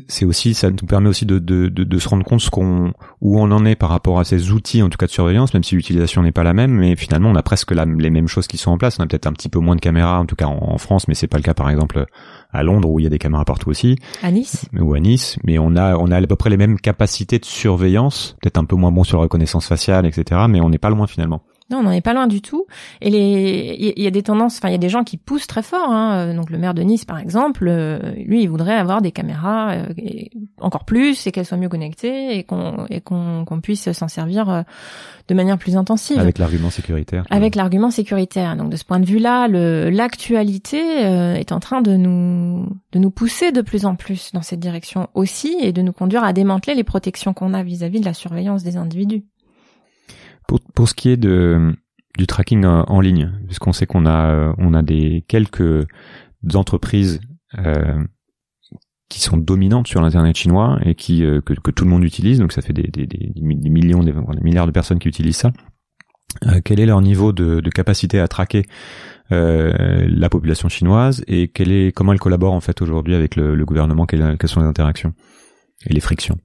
[0.07, 2.93] c'est aussi, ça nous permet aussi de, de, de, de se rendre compte ce qu'on,
[3.21, 5.63] où on en est par rapport à ces outils, en tout cas de surveillance, même
[5.63, 8.47] si l'utilisation n'est pas la même, mais finalement on a presque la, les mêmes choses
[8.47, 8.97] qui sont en place.
[8.99, 11.07] On a peut-être un petit peu moins de caméras, en tout cas en, en France,
[11.07, 12.05] mais c'est pas le cas par exemple
[12.51, 13.97] à Londres où il y a des caméras partout aussi.
[14.23, 14.65] À Nice.
[14.77, 17.45] Ou à Nice, mais on a on a à peu près les mêmes capacités de
[17.45, 20.41] surveillance, peut-être un peu moins bon sur la reconnaissance faciale, etc.
[20.49, 21.41] Mais on n'est pas loin finalement.
[21.69, 22.65] Non, on n'en est pas loin du tout.
[23.01, 25.47] Et les, il y a des tendances, enfin, il y a des gens qui poussent
[25.47, 25.89] très fort.
[25.89, 26.33] Hein.
[26.33, 29.85] Donc le maire de Nice, par exemple, euh, lui, il voudrait avoir des caméras euh,
[30.59, 34.49] encore plus et qu'elles soient mieux connectées et qu'on et qu'on qu'on puisse s'en servir
[34.49, 34.61] euh,
[35.27, 36.17] de manière plus intensive.
[36.17, 37.25] Avec l'argument sécuritaire.
[37.29, 38.55] Avec l'argument sécuritaire.
[38.55, 43.51] Donc de ce point de vue-là, l'actualité est en train de nous de nous pousser
[43.51, 46.83] de plus en plus dans cette direction aussi et de nous conduire à démanteler les
[46.83, 49.23] protections qu'on a vis à -vis de la surveillance des individus.
[50.49, 51.75] Pour, pour ce qui est de
[52.17, 55.85] du tracking en, ligne, puisqu'on sait qu'on a on a des quelques
[56.55, 57.21] entreprises
[57.59, 58.03] euh,
[59.09, 62.39] qui sont dominantes sur l'internet chinois et qui euh, que, que, tout le monde utilise,
[62.39, 65.53] donc ça fait des, des, des, millions, des, milliards de personnes qui utilisent ça.
[66.47, 68.65] Euh, quel est leur niveau de, de capacité à traquer
[69.31, 73.53] euh, la population chinoise et quel est comment elle collabore en fait aujourd'hui avec le,
[73.53, 75.13] le gouvernement quelles sont les interactions
[75.85, 76.39] et les frictions?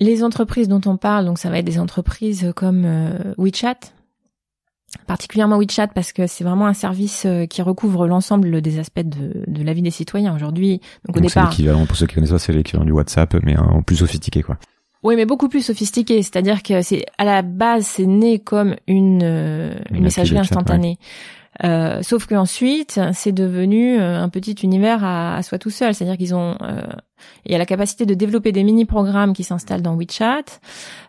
[0.00, 3.78] Les entreprises dont on parle, donc ça va être des entreprises comme euh, WeChat,
[5.06, 9.44] particulièrement WeChat parce que c'est vraiment un service euh, qui recouvre l'ensemble des aspects de,
[9.46, 10.80] de, la vie des citoyens aujourd'hui.
[11.06, 13.82] Donc, au départ, l'équivalent pour ceux qui connaissent pas, c'est l'équivalent du WhatsApp, mais en
[13.82, 14.56] plus sophistiqué, quoi.
[15.02, 16.22] Oui, mais beaucoup plus sophistiqué.
[16.22, 20.98] C'est-à-dire que c'est à la base, c'est né comme une, euh, une, messagerie instantanée.
[21.64, 25.94] Euh, sauf qu'ensuite, c'est devenu euh, un petit univers à, à soi tout seul.
[25.94, 26.82] C'est-à-dire qu'ils ont, euh,
[27.44, 30.44] il y a la capacité de développer des mini-programmes qui s'installent dans WeChat,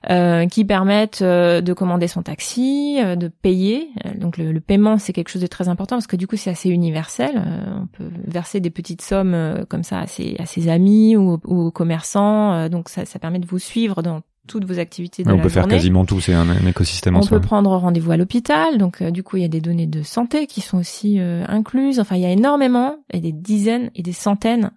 [0.09, 3.89] euh, qui permettent euh, de commander son taxi, de payer.
[4.15, 6.69] Donc le, paiement, c'est quelque chose de très important parce que du coup, c'est assez
[6.69, 7.41] universel.
[7.81, 11.61] on peut verser des petites sommes comme ça à ses, à ses amis ou, ou
[11.61, 12.69] aux commerçants.
[12.69, 15.67] donc ça, ça permet de vous suivre dans toutes vos activités de on peut faire
[15.67, 17.15] quasiment tout, c'est un, écosystème.
[17.15, 19.87] On peut prendre rendez-vous à l'hôpital, donc euh, du coup il y a des données
[19.87, 21.99] de santé qui sont aussi euh, incluses.
[21.99, 24.71] Enfin il y a énormément et des dizaines et des centaines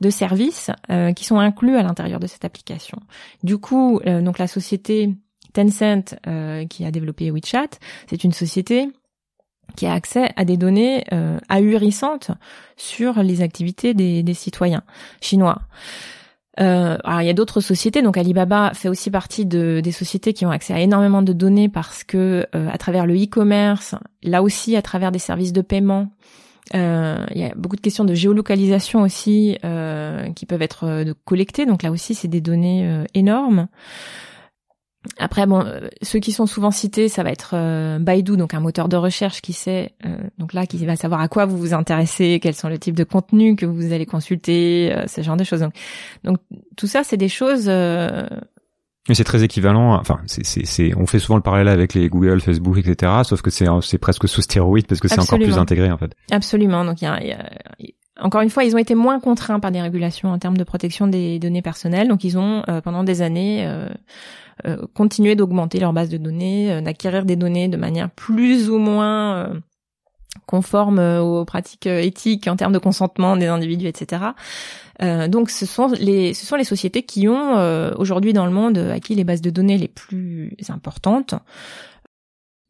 [0.00, 2.98] de services euh, qui sont inclus à l'intérieur de cette application.
[3.42, 5.14] Du coup donc la société
[5.52, 6.14] Tencent
[6.68, 7.68] qui a développé WeChat,
[8.08, 8.88] c'est une société
[9.76, 11.04] qui a accès à des données
[11.48, 12.30] ahurissantes
[12.76, 14.82] sur les activités des, des citoyens
[15.20, 15.60] chinois.
[16.60, 20.34] Euh, alors il y a d'autres sociétés, donc Alibaba fait aussi partie de, des sociétés
[20.34, 24.42] qui ont accès à énormément de données parce que euh, à travers le e-commerce, là
[24.42, 26.12] aussi à travers des services de paiement,
[26.74, 31.64] euh, il y a beaucoup de questions de géolocalisation aussi euh, qui peuvent être collectées,
[31.64, 33.68] donc là aussi c'est des données énormes.
[35.18, 38.60] Après, bon, euh, ceux qui sont souvent cités, ça va être euh, Baidu, donc un
[38.60, 41.72] moteur de recherche qui sait, euh, donc là, qui va savoir à quoi vous vous
[41.72, 45.60] intéressez, quels sont les types de contenus que vous allez consulter, ce genre de choses.
[45.60, 45.72] Donc,
[46.22, 46.36] donc
[46.76, 47.66] tout ça, c'est des choses.
[49.08, 49.94] Mais c'est très équivalent.
[49.94, 53.12] Enfin, c'est, c'est, c'est, on fait souvent le parallèle avec les Google, Facebook, etc.
[53.24, 56.12] Sauf que c'est, c'est presque sous stéroïde parce que c'est encore plus intégré en fait.
[56.30, 56.84] Absolument.
[56.84, 57.50] Donc il y a, y a
[58.20, 61.06] encore une fois, ils ont été moins contraints par des régulations en termes de protection
[61.06, 62.08] des données personnelles.
[62.08, 63.88] Donc, ils ont pendant des années euh,
[64.94, 69.36] continuer d'augmenter leur base de données, euh, d'acquérir des données de manière plus ou moins
[69.36, 69.60] euh,
[70.46, 74.22] conforme aux pratiques éthiques en termes de consentement des individus, etc.
[75.28, 77.56] donc ce sont les ce sont les sociétés qui ont
[77.96, 81.34] aujourd'hui dans le monde acquis les bases de données les plus importantes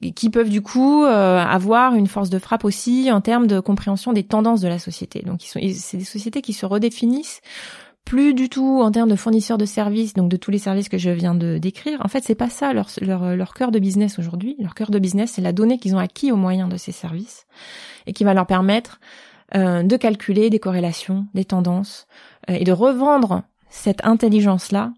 [0.00, 4.14] et qui peuvent du coup avoir une force de frappe aussi en termes de compréhension
[4.14, 5.20] des tendances de la société.
[5.20, 7.42] Donc c'est des sociétés qui se redéfinissent
[8.10, 10.98] plus du tout en termes de fournisseurs de services, donc de tous les services que
[10.98, 12.00] je viens de décrire.
[12.04, 14.56] En fait, c'est pas ça leur, cœur de business aujourd'hui.
[14.58, 17.46] Leur cœur de business, c'est la donnée qu'ils ont acquis au moyen de ces services
[18.08, 18.98] et qui va leur permettre
[19.54, 22.08] euh, de calculer des corrélations, des tendances
[22.50, 24.92] euh, et de revendre cette intelligence-là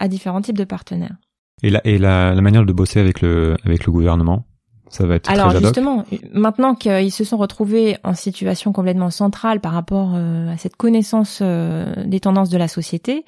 [0.00, 1.14] à différents types de partenaires.
[1.62, 4.44] Et la, et la, manière de bosser avec le gouvernement?
[4.88, 9.72] Ça va être Alors justement, maintenant qu'ils se sont retrouvés en situation complètement centrale par
[9.72, 13.24] rapport euh, à cette connaissance euh, des tendances de la société,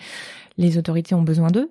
[0.57, 1.71] les autorités ont besoin d'eux.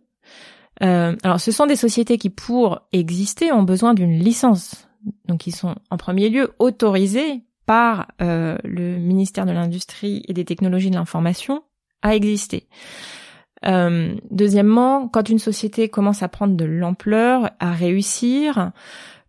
[0.84, 4.88] Euh, alors ce sont des sociétés qui, pour exister, ont besoin d'une licence.
[5.28, 10.90] Donc ils sont en premier lieu autorisés par le ministère de l'Industrie et des Technologies
[10.90, 11.64] de l'Information
[12.02, 12.68] à exister.
[13.66, 18.72] Euh, deuxièmement, quand une société commence à prendre de l'ampleur, à réussir,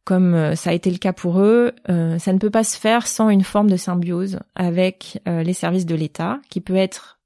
[0.09, 2.79] comme euh, ça a été le cas pour eux, euh, ça ne peut pas se
[2.79, 7.19] faire sans une forme de symbiose avec euh, les services de l'État, qui peut être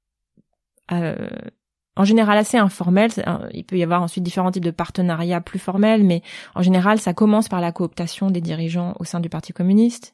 [0.89, 3.09] en général assez informel.
[3.51, 6.21] Il peut y avoir ensuite différents types de partenariats plus formels, mais
[6.53, 10.13] en général, ça commence par la cooptation des dirigeants au sein du Parti communiste.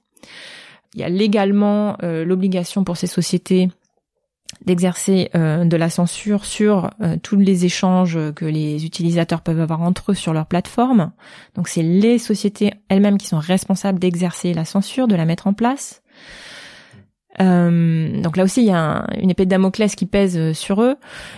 [0.94, 3.68] Il y a légalement l'obligation pour ces sociétés
[4.66, 9.82] d'exercer euh, de la censure sur euh, tous les échanges que les utilisateurs peuvent avoir
[9.82, 11.12] entre eux sur leur plateforme.
[11.56, 15.54] Donc c'est les sociétés elles-mêmes qui sont responsables d'exercer la censure, de la mettre en
[15.54, 16.02] place.
[17.42, 20.98] Euh, donc là aussi, il y a une épée de Damoclès qui pèse sur eux.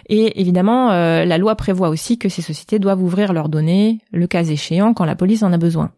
[0.09, 4.43] Et évidemment, la loi prévoit aussi que ces sociétés doivent ouvrir leurs données, le cas
[4.43, 5.91] échéant, quand la police en a besoin.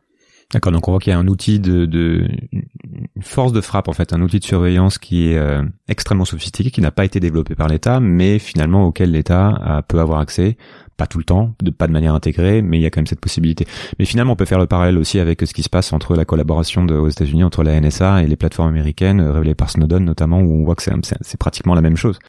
[0.54, 3.88] D'accord, donc on voit qu'il y a un outil de, de une force de frappe
[3.88, 7.20] en fait, un outil de surveillance qui est euh, extrêmement sophistiqué, qui n'a pas été
[7.20, 10.58] développé par l'État, mais finalement auquel l'État peut avoir accès,
[10.98, 13.20] pas tout le temps, pas de manière intégrée, mais il y a quand même cette
[13.20, 13.66] possibilité.
[14.00, 16.26] Mais finalement, on peut faire le parallèle aussi avec ce qui se passe entre la
[16.26, 20.40] collaboration aux États-Unis entre la NSA et les plateformes américaines euh, révélées par Snowden notamment,
[20.40, 22.20] où on voit que c'est pratiquement la même chose.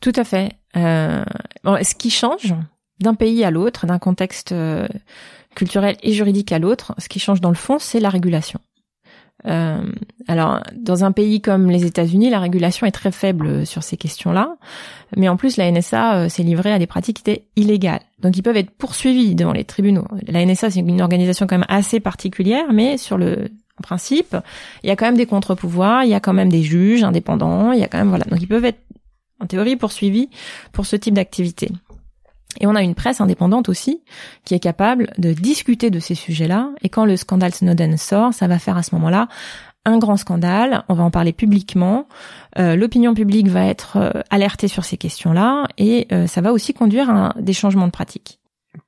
[0.00, 0.52] Tout à fait.
[0.76, 1.24] Euh,
[1.64, 2.54] bon, ce qui change
[3.00, 4.86] d'un pays à l'autre, d'un contexte euh,
[5.54, 8.60] culturel et juridique à l'autre, ce qui change dans le fond, c'est la régulation.
[9.46, 9.82] Euh,
[10.28, 14.56] alors, dans un pays comme les États-Unis, la régulation est très faible sur ces questions-là,
[15.16, 18.02] mais en plus, la NSA euh, s'est livrée à des pratiques qui étaient illégales.
[18.20, 20.06] Donc, ils peuvent être poursuivis devant les tribunaux.
[20.26, 23.48] La NSA, c'est une organisation quand même assez particulière, mais sur le
[23.82, 24.36] principe,
[24.82, 27.72] il y a quand même des contre-pouvoirs, il y a quand même des juges indépendants,
[27.72, 28.24] il y a quand même voilà.
[28.24, 28.80] Donc, ils peuvent être
[29.40, 30.28] en théorie poursuivis
[30.72, 31.70] pour ce type d'activité.
[32.58, 34.02] Et on a une presse indépendante aussi
[34.44, 36.70] qui est capable de discuter de ces sujets-là.
[36.82, 39.28] Et quand le scandale Snowden sort, ça va faire à ce moment-là
[39.84, 40.84] un grand scandale.
[40.88, 42.06] On va en parler publiquement.
[42.58, 46.74] Euh, L'opinion publique va être euh, alertée sur ces questions-là et euh, ça va aussi
[46.74, 48.39] conduire à des changements de pratiques.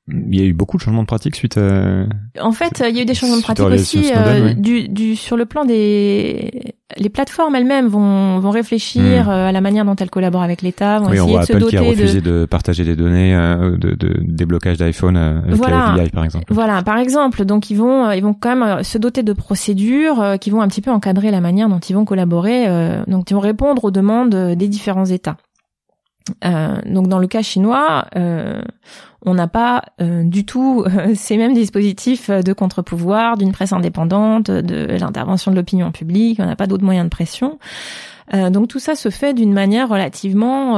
[0.08, 2.04] Il y a eu beaucoup de changements de pratiques suite à...
[2.40, 5.36] En fait, il y a eu des changements de pratiques aussi euh, du, du, sur
[5.36, 6.74] le plan des...
[6.96, 9.30] Les plateformes elles-mêmes vont, vont réfléchir hmm.
[9.30, 11.46] euh, à la manière dont elles collaborent avec l'État, vont oui, essayer on voit de
[11.46, 15.16] se Apple doter qui a refusé de, partager des données, euh, de, de déblocage d'iPhone
[15.16, 15.94] avec voilà.
[15.96, 16.44] la par exemple.
[16.50, 17.44] Voilà, par exemple.
[17.44, 20.82] Donc ils vont, ils vont quand même se doter de procédures qui vont un petit
[20.82, 22.66] peu encadrer la manière dont ils vont collaborer.
[23.06, 25.36] donc ils vont répondre aux demandes des différents États.
[26.44, 28.62] Euh, donc dans le cas chinois, euh,
[29.24, 34.86] on n'a pas euh, du tout ces mêmes dispositifs de contre-pouvoir, d'une presse indépendante, de
[34.98, 37.58] l'intervention de l'opinion publique, on n'a pas d'autres moyens de pression.
[38.32, 40.76] donc tout ça se fait d'une manière relativement...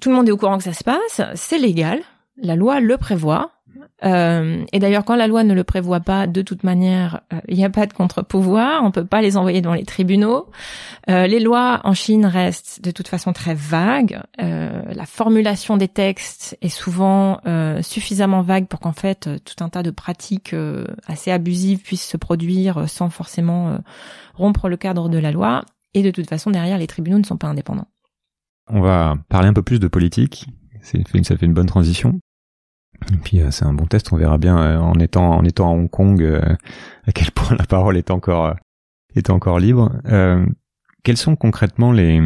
[0.00, 2.00] tout le monde est au courant que ça se passe, c'est légal,
[2.40, 3.50] la loi le prévoit,
[4.04, 7.56] euh, et d'ailleurs, quand la loi ne le prévoit pas, de toute manière, euh, il
[7.56, 8.82] n'y a pas de contre-pouvoir.
[8.84, 10.50] On peut pas les envoyer dans les tribunaux.
[11.08, 14.20] Euh, les lois en Chine restent de toute façon très vagues.
[14.38, 17.40] la formulation des textes est souvent
[17.82, 20.54] suffisamment vague pour qu'en fait tout un tas de pratiques
[21.06, 23.78] assez abusives puissent se produire sans forcément
[24.34, 25.64] rompre le cadre de la loi.
[25.94, 27.88] Et de toute façon, derrière, les tribunaux ne sont pas indépendants.
[28.68, 30.46] On va parler un peu plus de politique.
[30.82, 32.18] Ça fait une bonne transition.
[33.12, 35.68] Et puis euh, c'est un bon test, on verra bien euh, en étant en étant
[35.68, 36.40] à Hong Kong euh,
[37.06, 38.54] à quel point la parole est encore
[39.14, 39.92] est encore libre.
[41.04, 42.20] quels sont concrètement les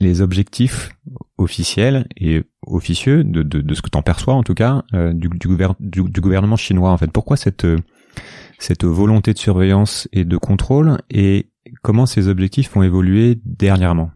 [0.00, 0.92] les objectifs
[1.38, 5.28] officiels et officieux de, de, de ce que tu en perçois en tout cas du,
[5.28, 7.10] du, du, gouvernement chinois en fait?
[7.10, 7.66] Pourquoi cette
[8.58, 10.98] cette volonté de surveillance et de contrôle?
[11.10, 11.50] Et
[11.82, 14.10] comment ces objectifs ont évolué dernièrement?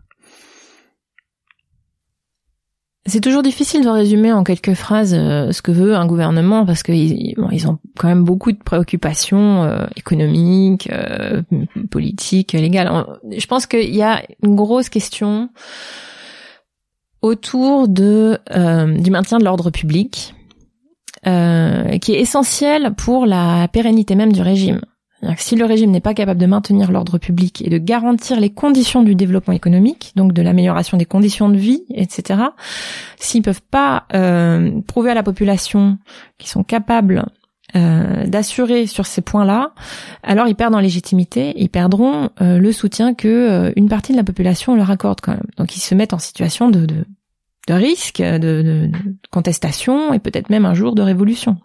[3.04, 6.84] C'est toujours difficile de résumer en quelques phrases euh, ce que veut un gouvernement parce
[6.84, 7.34] qu'ils
[7.66, 11.42] ont quand même beaucoup de préoccupations euh, économiques, euh,
[11.90, 13.04] politiques, légales.
[13.36, 15.48] Je pense qu'il y a une grosse question
[17.22, 18.38] autour du
[19.10, 20.34] maintien de l'ordre public,
[21.24, 21.28] qui
[22.12, 24.80] est essentiel pour la pérennité même du régime
[25.36, 29.02] si le régime n'est pas capable de maintenir l'ordre public et de garantir les conditions
[29.02, 32.40] du développement économique, donc de l'amélioration des conditions de vie, etc.,
[33.18, 35.98] s'ils peuvent pas euh, prouver à la population
[36.38, 37.24] qu'ils sont capables
[37.76, 39.72] euh, d'assurer sur ces points-là,
[40.24, 44.24] alors ils perdent en légitimité, ils perdront euh, le soutien que une partie de la
[44.24, 45.46] population leur accorde quand même.
[45.56, 46.86] Donc ils se mettent en situation de,
[47.68, 48.90] risque, de, de
[49.30, 51.58] contestation et peut-être même un jour de révolution.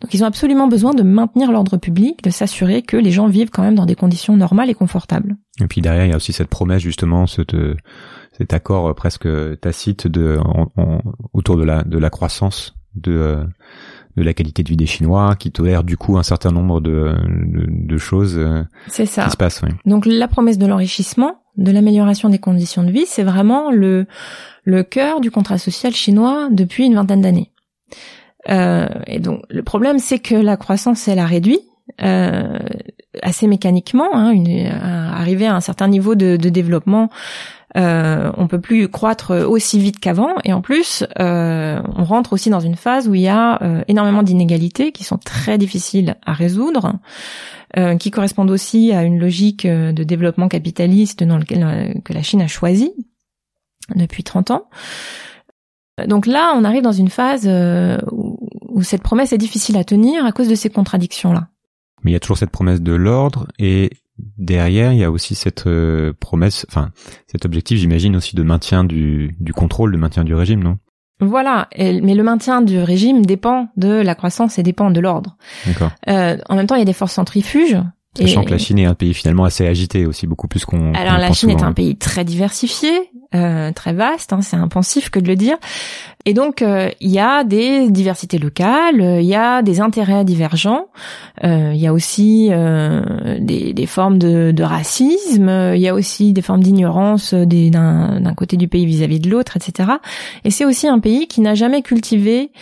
[0.00, 3.50] Donc ils ont absolument besoin de maintenir l'ordre public, de s'assurer que les gens vivent
[3.50, 5.36] quand même dans des conditions normales et confortables.
[5.60, 7.54] Et puis derrière, il y a aussi cette promesse justement, cet,
[8.36, 9.28] cet accord presque
[9.60, 10.38] tacite de,
[11.32, 13.44] autour de la, de la croissance de,
[14.16, 17.14] de la qualité de vie des Chinois, qui tolère du coup un certain nombre de,
[17.26, 18.40] de, choses
[18.88, 19.24] ça.
[19.24, 19.62] qui se passent.
[19.86, 24.06] Donc la promesse de l'enrichissement, de l'amélioration des conditions de vie, c'est vraiment le,
[24.64, 27.52] le cœur du contrat social chinois depuis une vingtaine d'années.
[28.48, 31.60] Euh, et donc le problème, c'est que la croissance, elle a réduit
[32.02, 32.58] euh,
[33.22, 37.10] assez mécaniquement, hein, une, arrivé à un certain niveau de, de développement.
[37.76, 42.50] Euh, on peut plus croître aussi vite qu'avant et en plus euh, on rentre aussi
[42.50, 46.32] dans une phase où il y a euh, énormément d'inégalités qui sont très difficiles à
[46.32, 46.94] résoudre
[47.76, 52.22] euh, qui correspondent aussi à une logique euh, de développement capitaliste dans lequel que la
[52.22, 52.92] Chine a choisi
[53.94, 54.68] depuis 30 ans
[56.06, 57.98] donc là, on arrive dans une phase euh,
[58.70, 61.48] où, cette promesse est difficile à tenir à cause de ces contradictions-là.
[62.02, 63.90] Mais il y a toujours cette promesse de l'ordre et
[64.38, 66.90] derrière, il y a aussi cette euh, promesse, enfin,
[67.26, 70.78] cet objectif, j'imagine aussi de maintien du, du contrôle, de maintien du régime, non?
[71.22, 75.36] Voilà, mais le maintien du régime dépend de la croissance et dépend de l'ordre.
[75.66, 75.90] D'accord.
[76.08, 77.76] Euh, en même temps, il y a des forces centrifuges
[78.18, 80.92] Sachant que la Chine est un pays finalement assez agité aussi, beaucoup plus qu'on.
[80.94, 82.90] Alors la Chine est un pays très diversifié,
[83.36, 85.56] euh, très vaste, hein, c'est impensif que de le dire.
[86.26, 90.88] Et donc euh, il y a des diversités locales, il y a des intérêts divergents,
[91.44, 96.42] euh, il y a aussi euh, des, formes de, racisme, il y a aussi des
[96.42, 99.92] formes d'ignorance d'un côté du pays vis à -vis de l'autre, etc.
[100.44, 102.52] Et c'est aussi un pays qui n'a jamais cultivé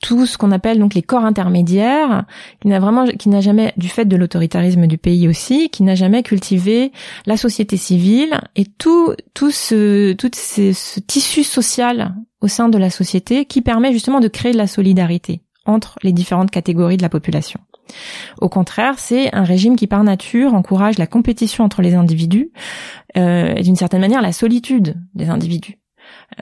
[0.00, 2.24] tout ce qu'on appelle donc les corps intermédiaires,
[2.60, 5.94] qui n'a vraiment, qui n'a jamais, du fait de l'autoritarisme du pays aussi, qui n'a
[5.94, 6.92] jamais cultivé
[7.26, 12.90] la société civile et tout, tout ce, tout ce, tissu social au sein de la
[12.90, 17.08] société qui permet justement de créer de la solidarité entre les différentes catégories de la
[17.08, 17.60] population.
[18.40, 22.50] Au contraire, c'est un régime qui par nature encourage la compétition entre les individus
[23.16, 25.77] euh, et d'une certaine manière la solitude des individus.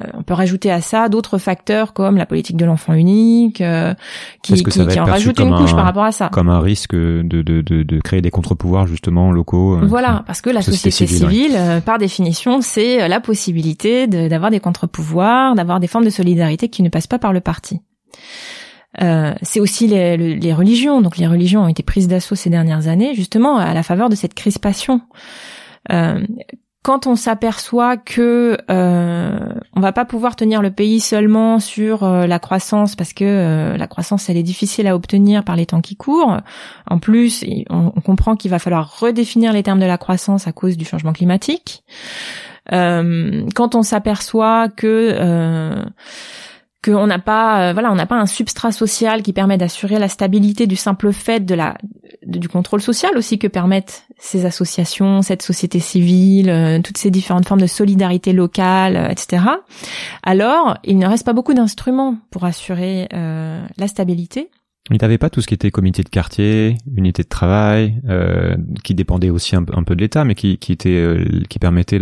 [0.01, 3.95] Euh, on peut rajouter à ça d'autres facteurs comme la politique de l'enfant unique, euh,
[4.43, 6.29] qui, qui, en rajoute une couche par rapport à ça.
[6.33, 9.77] Comme un risque de, de, de, de créer des contre-pouvoirs justement locaux.
[9.77, 15.55] Euh, voilà, parce que la société, civile, par définition, c'est la possibilité d'avoir des contre-pouvoirs,
[15.55, 17.81] d'avoir des formes de solidarité qui ne passent pas par le parti.
[19.03, 21.03] Euh, c'est aussi les, les, religions.
[21.03, 24.15] Donc les religions ont été prises d'assaut ces dernières années, justement à la faveur de
[24.15, 25.03] cette crispation.
[25.93, 26.27] Euh,
[26.87, 29.39] quand on s'aperçoit que euh,
[29.75, 33.77] on va pas pouvoir tenir le pays seulement sur euh, la croissance parce que euh,
[33.77, 36.37] la croissance elle est difficile à obtenir par les temps qui courent.
[36.89, 40.77] En plus, on, comprend qu'il va falloir redéfinir les termes de la croissance à cause
[40.77, 41.83] du changement climatique.
[42.73, 45.75] Euh, quand on s'aperçoit que
[46.85, 50.67] qu'on n'a pas voilà on n'a pas un substrat social qui permet d'assurer la stabilité
[50.67, 51.77] du simple fait de la
[52.27, 57.47] du contrôle social aussi que permettent ces associations, cette société civile, euh, toutes ces différentes
[57.47, 59.45] formes de solidarité locale, euh, etc.
[60.23, 64.51] Alors, il ne reste pas beaucoup d'instruments pour assurer euh, la stabilité.
[64.91, 68.01] Il n'avait pas tout ce qui était comité de quartier, unité de travail,
[68.85, 71.19] qui dépendait aussi un, peu de l'État, mais qui, qui était,
[71.51, 71.99] qui permettait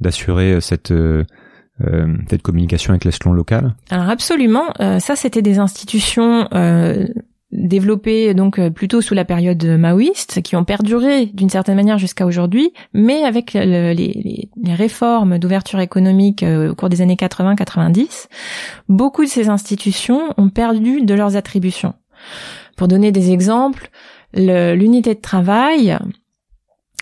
[0.00, 0.92] d'assurer cette
[2.28, 6.48] cette communication avec l'échelon local Alors absolument, ça c'était des institutions
[7.52, 12.26] développés donc euh, plutôt sous la période maoïste, qui ont perduré d'une certaine manière jusqu'à
[12.26, 18.28] aujourd'hui, mais avec les, les, réformes d'ouverture économique euh, au cours des années 80-90,
[18.88, 21.94] beaucoup de ces institutions ont perdu de leurs attributions.
[22.76, 23.90] Pour donner des exemples,
[24.34, 25.98] l'unité de travail,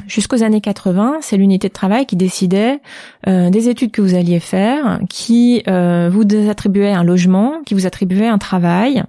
[0.07, 2.81] Jusqu'aux années 80, c'est l'unité de travail qui décidait
[3.27, 8.29] euh, des études que vous alliez faire, qui vous attribuait un logement, qui vous attribuait
[8.29, 9.05] un travail,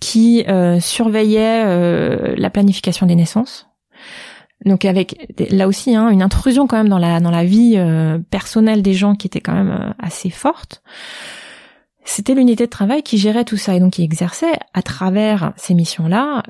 [0.00, 3.68] qui euh, surveillait euh, la planification des naissances.
[4.66, 8.18] Donc avec là aussi hein, une intrusion quand même dans la dans la vie euh,
[8.30, 10.82] personnelle des gens qui était quand même assez forte.
[12.04, 15.74] C'était l'unité de travail qui gérait tout ça et donc qui exerçait à travers ces
[15.74, 16.42] missions-là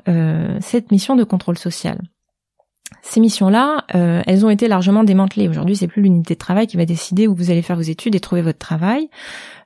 [0.59, 1.99] cette mission de contrôle social.
[3.01, 5.47] Ces missions-là, elles ont été largement démantelées.
[5.49, 8.15] Aujourd'hui, c'est plus l'unité de travail qui va décider où vous allez faire vos études
[8.15, 9.09] et trouver votre travail.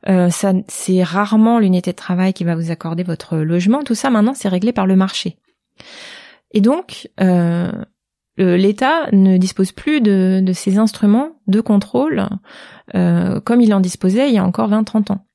[0.08, 3.84] Euh, ça, c'est rarement l'unité de travail qui va vous accorder votre logement.
[3.84, 5.38] Tout ça, maintenant, c'est réglé par le marché.
[6.52, 7.72] Et donc, euh,
[8.38, 12.28] l'État ne dispose plus de, ces instruments de contrôle
[12.94, 15.26] euh, comme il en disposait il y a encore 20-30 ans.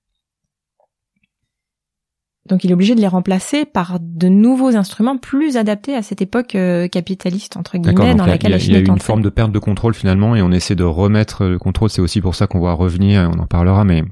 [2.50, 6.20] Donc il est obligé de les remplacer par de nouveaux instruments plus adaptés à cette
[6.20, 6.56] époque
[6.90, 9.58] capitaliste entre guillemets dans laquelle la Chine Il y a, une forme de perte de
[9.58, 11.90] contrôle finalement et on essaie de remettre le contrôle.
[11.90, 14.02] C'est aussi pour ça qu'on va revenir, on en parlera, mais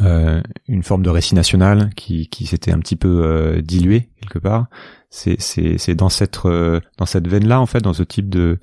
[0.00, 4.38] euh, une forme de récit national qui, qui s'était un petit peu euh, dilué quelque
[4.38, 4.66] part.
[5.10, 8.30] C'est c'est c'est dans cette euh, dans cette veine là en fait dans ce type
[8.30, 8.58] de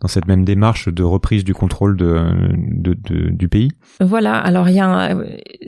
[0.00, 2.26] dans cette même démarche de reprise du contrôle de,
[2.56, 3.70] de, de du pays.
[4.00, 4.36] Voilà.
[4.36, 5.16] Alors il y a,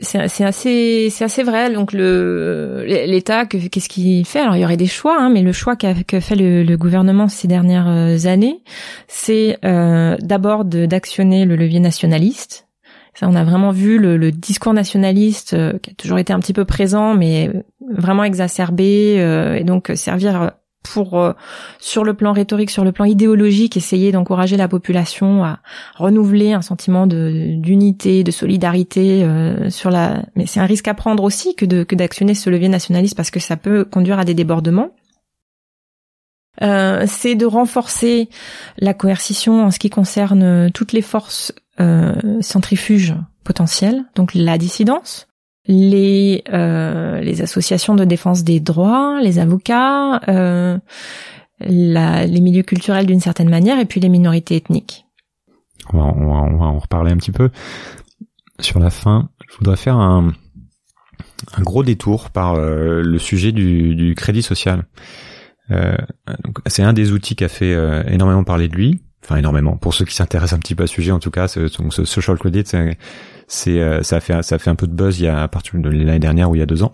[0.01, 1.73] c'est assez, c'est assez vrai.
[1.73, 4.39] Donc le l'État, qu'est-ce qu'il fait?
[4.39, 6.77] Alors il y aurait des choix, hein, mais le choix qu'a que fait le, le,
[6.77, 8.61] gouvernement ces dernières années,
[9.07, 12.67] c'est euh, d'abord d'actionner le levier nationaliste.
[13.15, 16.39] Ça, on a vraiment vu le, le discours nationaliste euh, qui a toujours été un
[16.39, 17.51] petit peu présent, mais
[17.89, 20.51] vraiment exacerbé, euh, et donc servir
[20.83, 21.33] pour euh,
[21.79, 25.59] sur le plan rhétorique, sur le plan idéologique, essayer d'encourager la population à
[25.95, 30.23] renouveler un sentiment d'unité, de solidarité euh, sur la.
[30.35, 31.65] Mais c'est un risque à prendre aussi que
[31.95, 34.91] d'actionner ce levier nationaliste parce que ça peut conduire à des débordements.
[36.61, 38.29] Euh, c'est de renforcer
[38.77, 41.53] la coercition en ce qui concerne toutes les forces
[42.41, 43.15] centrifuges
[43.45, 45.29] potentielles, donc la dissidence,
[45.69, 50.79] les euh, les associations de défense des droits, les avocats, euh,
[51.59, 55.05] la, les milieux culturels d'une certaine manière, et puis les minorités ethniques.
[55.93, 57.51] On va, on en reparler un petit peu.
[58.59, 60.33] Sur la fin, je voudrais faire un,
[61.59, 64.87] gros détour par euh, le sujet du, du crédit social.
[65.69, 65.95] Euh,
[66.65, 67.75] c'est un des outils qui a fait
[68.11, 69.77] énormément parler de lui, enfin énormément.
[69.77, 72.37] Pour ceux qui s'intéressent un petit peu à ce sujet, en tout cas, ce, social
[72.37, 72.63] credit,
[73.47, 75.41] c'est euh, ça a fait ça a fait un peu de buzz il y a
[75.41, 76.91] à partir de l'année dernière ou il y a deux ans.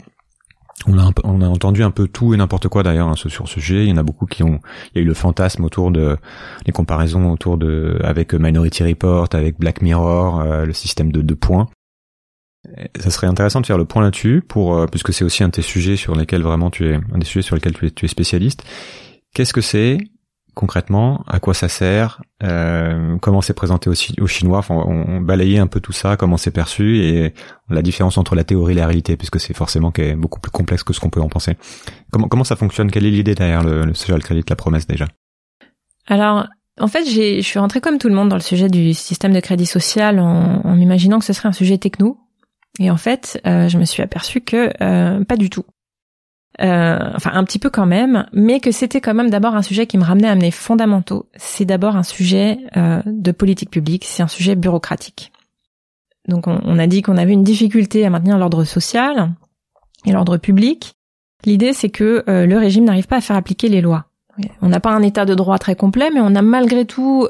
[0.88, 3.60] On a, on a entendu un peu tout et n'importe quoi d'ailleurs hein, sur ce
[3.60, 3.86] sujet.
[3.86, 4.60] Il y en a beaucoup qui ont,
[4.94, 6.18] il y a eu le fantasme autour de
[6.66, 11.36] les comparaisons autour de avec Minority Report, avec Black Mirror, euh, le système de deux
[11.36, 11.68] points.
[13.00, 15.54] Ça serait intéressant de faire le point là-dessus pour euh, puisque c'est aussi un de
[15.54, 18.06] tes sujets sur lesquels vraiment tu es un des sujets sur lesquels tu es, tu
[18.06, 18.64] es spécialiste.
[19.34, 19.98] Qu'est-ce que c'est
[20.56, 24.58] concrètement, à quoi ça sert, euh, comment c'est présenté aussi aux Chinois.
[24.58, 27.34] Enfin, on, balayait un peu tout ça, comment c'est perçu et
[27.70, 30.94] la différence entre la théorie et la réalité, puisque c'est forcément beaucoup plus complexe que
[30.94, 31.56] ce qu'on peut en penser.
[32.12, 32.90] Comment, comment ça fonctionne?
[32.90, 35.08] Quelle est l'idée derrière le, social credit, la promesse déjà?
[36.08, 36.48] Alors,
[36.80, 39.40] en fait, je suis rentrée comme tout le monde dans le sujet du système de
[39.40, 42.18] crédit social en, en imaginant que ce serait un sujet techno.
[42.80, 45.64] Et en fait, euh, je me suis aperçue que euh, pas du tout.
[46.62, 49.88] Euh, enfin un petit peu quand même, mais que c'était quand même d'abord un sujet
[49.88, 51.28] qui me ramenait à mes fondamentaux.
[51.36, 55.34] C'est d'abord un sujet euh, de politique publique, c'est un sujet bureaucratique.
[56.30, 59.34] Donc on, a dit qu'on avait une difficulté à maintenir l'ordre social
[60.06, 60.94] et l'ordre public.
[61.44, 64.06] L'idée c'est que euh, le régime n'arrive pas à faire appliquer les lois.
[64.62, 67.26] On n'a pas un état de droit très complet, mais on a malgré tout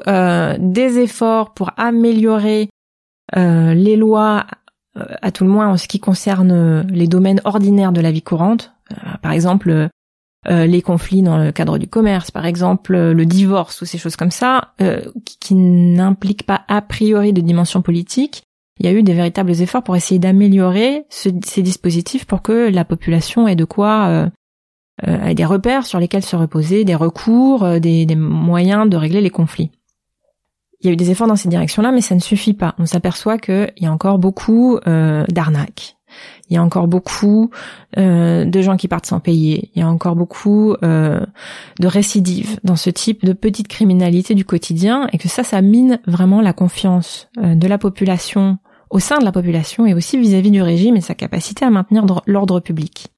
[0.58, 2.68] des efforts pour améliorer
[3.36, 4.46] les lois,
[4.96, 8.75] à tout le moins en ce qui concerne les domaines ordinaires de la vie courante,
[9.22, 9.90] par exemple,
[10.48, 14.14] euh, les conflits dans le cadre du commerce, par exemple le divorce ou ces choses
[14.14, 15.00] comme ça, euh,
[15.40, 18.44] qui, n'impliquent pas a priori de dimension politique,
[18.78, 22.84] il y a eu des véritables efforts pour essayer d'améliorer ces dispositifs pour que la
[22.84, 24.28] population ait de quoi
[25.02, 29.30] ait des repères sur lesquels se reposer, des recours, des, des, moyens de régler les
[29.30, 29.70] conflits.
[30.80, 32.74] Il y a eu des efforts dans ces directions-là, mais ça ne suffit pas.
[32.78, 35.95] On s'aperçoit qu'il y a encore beaucoup d'arnaques,
[36.48, 37.50] il y a encore beaucoup
[37.98, 39.70] euh, de gens qui partent sans payer.
[39.74, 41.20] Il y a encore beaucoup euh,
[41.80, 46.00] de récidives dans ce type de petite criminalité du quotidien et que ça, ça mine
[46.06, 48.58] vraiment la confiance euh, de la population
[48.90, 52.06] au sein de la population et aussi vis-à-vis du régime et sa capacité à maintenir
[52.26, 53.08] l'ordre public.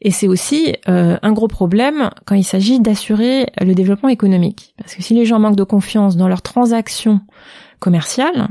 [0.00, 4.74] Et c'est aussi un gros problème quand il s'agit d'assurer le développement économique.
[4.76, 7.20] Parce que si les gens manquent de confiance dans leurs transactions
[7.78, 8.48] commerciales,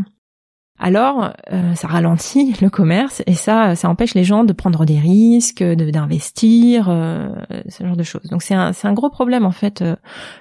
[0.81, 4.97] alors euh, ça ralentit le commerce et ça ça empêche les gens de prendre des
[4.97, 7.29] risques, d'investir, euh,
[7.69, 8.23] ce genre de choses.
[8.23, 9.95] Donc c'est un, un gros problème en fait euh,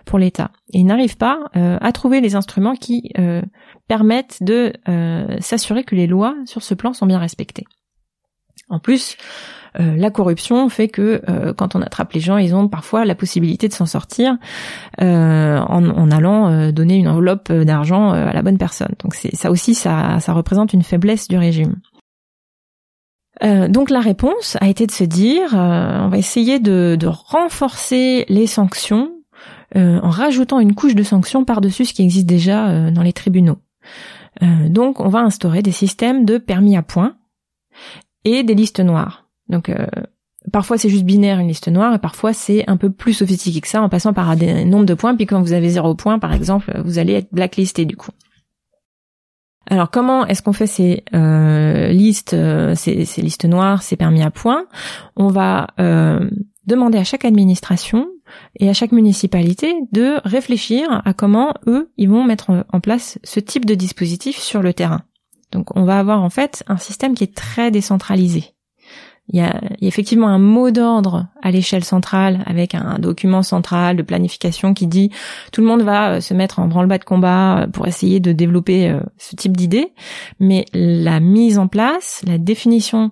[0.07, 0.51] pour l'État.
[0.73, 3.13] Et il n'arrive pas à trouver les instruments qui
[3.89, 4.73] permettent de
[5.41, 7.65] s'assurer que les lois sur ce plan sont bien respectées.
[8.69, 9.17] En plus,
[9.79, 13.15] euh, la corruption fait que euh, quand on attrape les gens, ils ont parfois la
[13.15, 14.37] possibilité de s'en sortir
[15.01, 18.95] euh, en, allant donner une enveloppe d'argent à la bonne personne.
[19.03, 21.77] Donc c'est ça aussi, ça, représente une faiblesse du régime.
[23.43, 28.47] donc la réponse a été de se dire, on va essayer de, de renforcer les
[28.47, 29.13] sanctions
[29.75, 33.59] en rajoutant une couche de sanctions par-dessus ce qui existe déjà dans les tribunaux.
[34.69, 37.17] donc on va instaurer des systèmes de permis à points
[38.25, 39.20] et des listes noires.
[39.51, 39.87] Donc euh,
[40.53, 43.69] parfois c'est juste binaire une liste noire et parfois c'est un peu plus sophistiqué que
[43.69, 45.15] ça en passant par un nombre de points.
[45.15, 48.13] Puis quand vous avez zéro point par exemple, vous allez être blacklisté du coup.
[49.67, 54.31] Alors comment est-ce qu'on fait ces euh, listes, euh, ces, listes noires, ces permis à
[54.31, 54.65] points?
[55.17, 55.67] On va
[56.67, 58.07] demander à chaque administration
[58.61, 63.41] et à chaque municipalité de réfléchir à comment eux ils vont mettre en place ce
[63.41, 65.03] type de dispositif sur le terrain.
[65.51, 68.55] Donc on va avoir en fait un système qui est très décentralisé.
[69.33, 74.03] Il y a, effectivement un mot d'ordre à l'échelle centrale avec un document central de
[74.03, 75.11] planification qui dit
[75.53, 78.33] tout le monde va euh, se mettre en branle-bas de combat euh, pour essayer de
[78.33, 79.93] développer euh, ce type d'idée,
[80.39, 83.11] mais la mise en place, la définition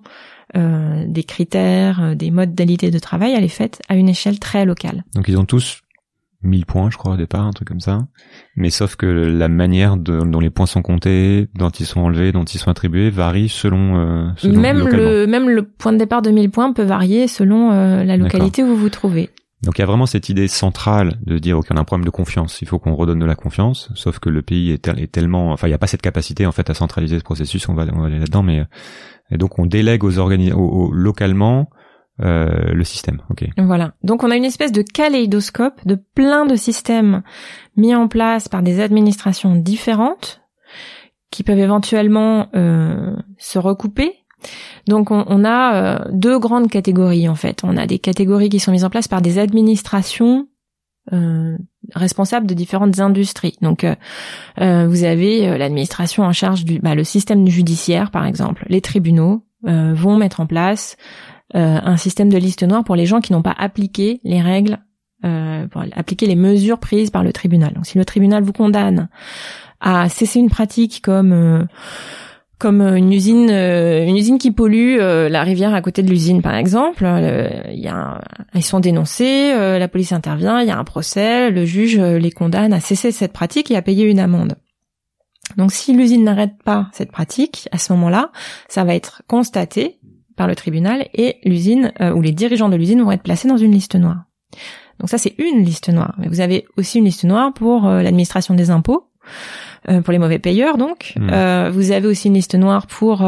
[0.55, 5.03] des critères, des modalités de travail, elle est faite à une échelle très locale.
[5.13, 5.81] Donc ils ont tous
[6.41, 8.07] 1000 points, je crois, au départ, un truc comme ça.
[8.55, 12.31] Mais sauf que la manière de, dont les points sont comptés, dont ils sont enlevés,
[12.31, 15.09] dont ils sont attribués, varie selon, euh, selon même localement.
[15.09, 18.63] le même le point de départ de 1000 points peut varier selon euh, la localité
[18.63, 19.29] où vous vous trouvez.
[19.61, 22.05] Donc il y a vraiment cette idée centrale de dire ok on a un problème
[22.05, 23.89] de confiance, il faut qu'on redonne de la confiance.
[23.93, 26.45] Sauf que le pays est, tel- est tellement, enfin il n'y a pas cette capacité
[26.45, 27.67] en fait à centraliser ce processus.
[27.67, 28.63] On va, on va aller là-dedans, mais
[29.31, 31.69] et donc on délègue aux organi- au- au- localement
[32.21, 33.21] euh, le système.
[33.29, 33.45] Ok.
[33.57, 33.93] Voilà.
[34.03, 37.23] Donc on a une espèce de kaléidoscope de plein de systèmes
[37.77, 40.41] mis en place par des administrations différentes
[41.31, 44.15] qui peuvent éventuellement euh, se recouper.
[44.87, 47.63] Donc on, on a euh, deux grandes catégories en fait.
[47.63, 50.47] On a des catégories qui sont mises en place par des administrations
[51.13, 51.57] euh,
[51.95, 53.57] responsables de différentes industries.
[53.61, 53.95] Donc euh,
[54.61, 58.65] euh, vous avez euh, l'administration en charge du bah, le système judiciaire par exemple.
[58.69, 60.95] Les tribunaux vont mettre en place
[61.53, 64.79] un système de liste noire pour les gens qui n'ont pas appliqué les règles,
[65.25, 67.73] euh, pour appliquer les mesures prises par le tribunal.
[67.73, 69.09] Donc si le tribunal vous condamne
[69.81, 71.65] à cesser une pratique comme euh,
[72.57, 76.09] comme euh, une usine euh, une usine qui pollue euh, la rivière à côté de
[76.09, 78.21] l'usine par exemple, euh, il y a
[78.53, 82.17] ils sont dénoncés, euh, la police intervient, il y a un procès, le juge euh,
[82.17, 84.55] les condamne à cesser cette pratique et à payer une amende.
[85.57, 88.31] Donc si l'usine n'arrête pas cette pratique, à ce moment-là,
[88.67, 89.98] ça va être constaté
[90.39, 93.57] par le tribunal et l'usine euh, ou les dirigeants de l'usine vont être placés dans
[93.57, 94.23] une liste noire.
[95.01, 96.15] Donc ça c'est une liste noire.
[96.17, 99.09] Mais vous avez aussi une liste noire pour euh, l'administration des impôts,
[99.89, 101.13] euh, pour les mauvais payeurs donc.
[101.17, 101.71] Hmm.
[101.71, 103.21] Vous avez aussi une liste noire pour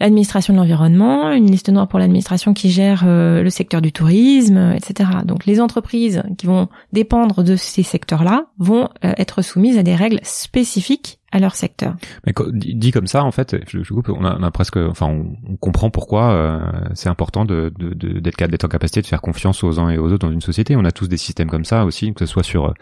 [0.00, 5.10] l'administration de l'environnement, une liste noire pour l'administration qui gère le secteur du tourisme, etc.
[5.26, 10.20] Donc les entreprises qui vont dépendre de ces secteurs-là vont être soumises à des règles
[10.22, 11.94] spécifiques à leur secteur.
[12.26, 15.36] Mais dit comme ça, en fait, je, coupe, on a, on a presque, enfin, on,
[15.48, 16.60] on comprend pourquoi euh,
[16.94, 19.98] c'est important de de- de- d'être d'être en capacité de faire confiance aux uns et
[19.98, 20.74] aux autres dans une société.
[20.76, 22.74] On a tous des systèmes comme ça aussi, que ce soit sur,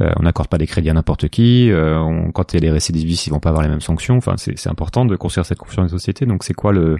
[0.00, 1.70] euh, on n'accorde pas des crédits à n'importe qui.
[1.70, 4.16] euh, on- quand il y a des récidivistes, ils vont pas avoir les mêmes sanctions.
[4.18, 6.26] Enfin, c'est c'est important de construire cette confiance dans les sociétés.
[6.26, 6.98] Donc, c'est quoi le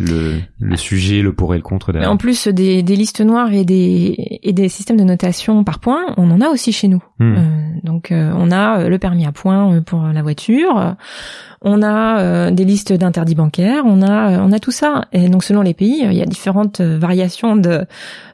[0.00, 3.52] le, le sujet, le pour et le contre derrière en plus des, des listes noires
[3.52, 7.02] et des, et des systèmes de notation par points, on en a aussi chez nous.
[7.18, 7.34] Hmm.
[7.36, 7.40] Euh,
[7.84, 10.96] donc euh, on a euh, le permis à points pour la voiture,
[11.62, 15.04] on a euh, des listes d'interdits bancaires, on a on a tout ça.
[15.12, 17.84] Et donc selon les pays, il y a différentes variations de,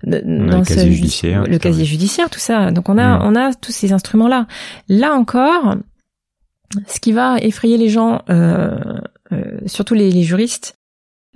[0.05, 2.71] de le dans casier ce- judiciaire, le casier judiciaire, tout ça.
[2.71, 3.23] Donc on a Hmm.
[3.25, 4.47] on a tous ces instruments là.
[4.89, 5.75] Là encore,
[6.87, 8.79] ce qui va effrayer les gens, euh,
[9.33, 10.76] euh, surtout les, les juristes,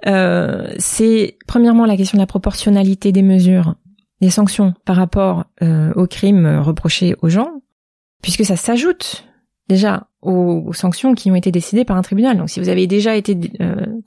[0.06, 3.74] euh, c'est premièrement la question de la proportionnalité des mesures,
[4.20, 7.62] des sanctions par rapport euh, aux crimes euh, reprochés aux gens,
[8.22, 9.26] puisque ça s'ajoute
[9.68, 12.36] déjà aux, sanctions qui ont été décidées par un tribunal.
[12.36, 13.38] Donc si vous avez déjà été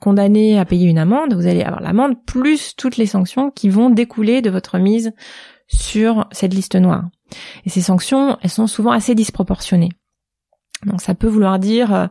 [0.00, 3.90] condamné à payer une amende, vous allez avoir l'amende plus toutes les sanctions qui vont
[3.90, 5.12] découler de votre mise
[5.66, 7.04] sur cette liste noire.
[7.64, 9.88] Et ces sanctions, elles sont souvent assez disproportionnées.
[10.84, 12.10] Donc ça peut vouloir dire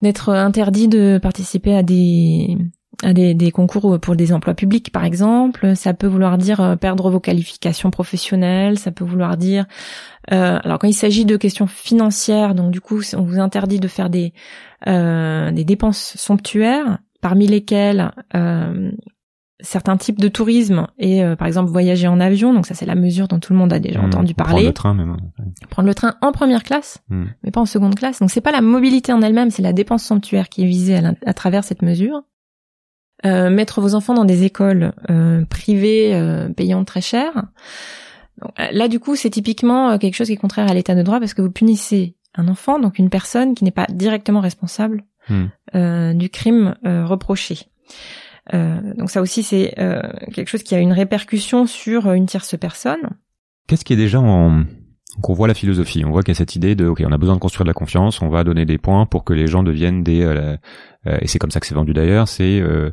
[0.00, 2.56] d'être interdit de participer à des
[3.04, 7.10] des, des concours pour des emplois publics par exemple, ça peut vouloir dire euh, perdre
[7.10, 9.66] vos qualifications professionnelles, ça peut vouloir dire
[10.32, 13.88] euh, alors quand il s'agit de questions financières, donc du coup on vous interdit de
[13.88, 14.32] faire des
[14.86, 18.90] euh, des dépenses somptuaires, parmi lesquelles euh,
[19.60, 22.94] certains types de tourisme et euh, par exemple voyager en avion, donc ça c'est la
[22.94, 24.06] mesure dont tout le monde a déjà Hmm.
[24.06, 25.16] entendu Prendre parler le train même.
[25.70, 27.24] prendre le train en première classe, Hmm.
[27.42, 28.20] mais pas en seconde classe.
[28.20, 31.34] Donc c'est pas la mobilité en elle-même, c'est la dépense somptuaire qui est visée à
[31.34, 32.22] travers cette mesure.
[33.26, 37.32] Euh, mettre vos enfants dans des écoles euh, privées euh, payantes très cher.
[38.40, 40.94] Donc, euh, là du coup c'est typiquement euh, quelque chose qui est contraire à l'état
[40.94, 44.38] de droit parce que vous punissez un enfant, donc une personne qui n'est pas directement
[44.38, 45.02] responsable
[45.74, 47.66] euh, du crime euh, reproché.
[48.54, 50.00] Euh, donc ça aussi c'est euh,
[50.32, 53.16] quelque chose qui a une répercussion sur une tierce personne.
[53.66, 54.58] Qu'est-ce qui est déjà en...
[55.16, 57.10] Donc on voit la philosophie, on voit qu'il y a cette idée de ok on
[57.10, 59.48] a besoin de construire de la confiance, on va donner des points pour que les
[59.48, 60.22] gens deviennent des
[61.20, 62.90] et c'est comme ça que c'est vendu d'ailleurs, c'est euh,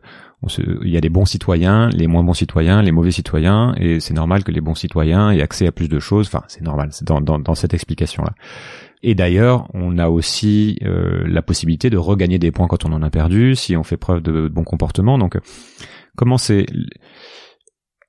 [0.58, 4.14] il y a des bons citoyens, les moins bons citoyens, les mauvais citoyens et c'est
[4.14, 7.06] normal que les bons citoyens aient accès à plus de choses, enfin c'est normal, c'est
[7.06, 8.34] dans, dans, cette explication là.
[9.02, 13.04] Et d'ailleurs, on a aussi euh, la possibilité de regagner des points quand on en
[13.04, 15.18] a perdu, si on fait preuve de bon comportement.
[15.18, 15.38] Donc,
[16.16, 16.66] comment c'est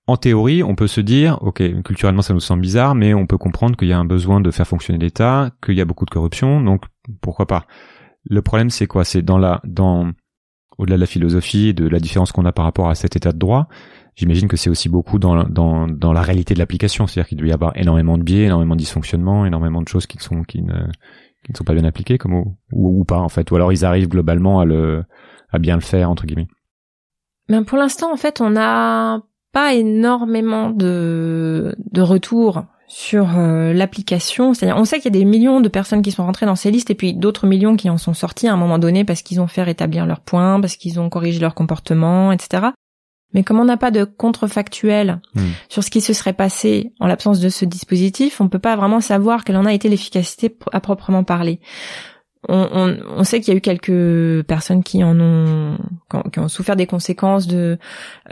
[0.06, 3.38] En théorie, on peut se dire, ok, culturellement ça nous semble bizarre, mais on peut
[3.38, 6.10] comprendre qu'il y a un besoin de faire fonctionner l'État, qu'il y a beaucoup de
[6.10, 6.84] corruption, donc
[7.20, 7.66] pourquoi pas.
[8.28, 9.04] Le problème, c'est quoi?
[9.04, 10.12] C'est dans la dans
[10.78, 13.38] au-delà de la philosophie, de la différence qu'on a par rapport à cet état de
[13.38, 13.68] droit,
[14.14, 17.06] j'imagine que c'est aussi beaucoup dans, dans, dans la réalité de l'application.
[17.06, 20.18] C'est-à-dire qu'il doit y avoir énormément de biais, énormément de dysfonctionnements, énormément de choses qui
[20.18, 20.74] sont qui ne
[21.44, 23.84] qui ne sont pas bien appliquées, comme ou, ou, pas en fait, ou alors ils
[23.84, 25.04] arrivent globalement à le
[25.50, 26.48] à bien le faire entre guillemets.
[27.48, 29.22] Ben pour l'instant, en fait, on n'a
[29.52, 34.54] pas énormément de de retours sur euh, l'application.
[34.54, 36.70] C'est-à-dire, on sait qu'il y a des millions de personnes qui sont rentrées dans ces
[36.70, 39.40] listes et puis d'autres millions qui en sont sortis à un moment donné parce qu'ils
[39.40, 42.68] ont fait rétablir leurs points, parce qu'ils ont corrigé leur comportement, etc.
[43.34, 45.42] Mais comme on n'a pas de contrefactuel hmm.
[45.68, 49.00] sur ce qui se serait passé en l'absence de ce dispositif, on peut pas vraiment
[49.00, 51.60] savoir quelle en a été l'efficacité à proprement parler
[52.48, 55.78] on, sait qu'il y a eu quelques personnes qui en ont
[56.32, 57.78] qui ont souffert des conséquences de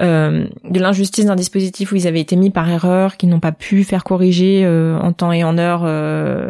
[0.01, 3.53] euh, de l'injustice d'un dispositif où ils avaient été mis par erreur, qui n'ont pas
[3.53, 6.49] pu faire corriger euh, en temps et en heure euh,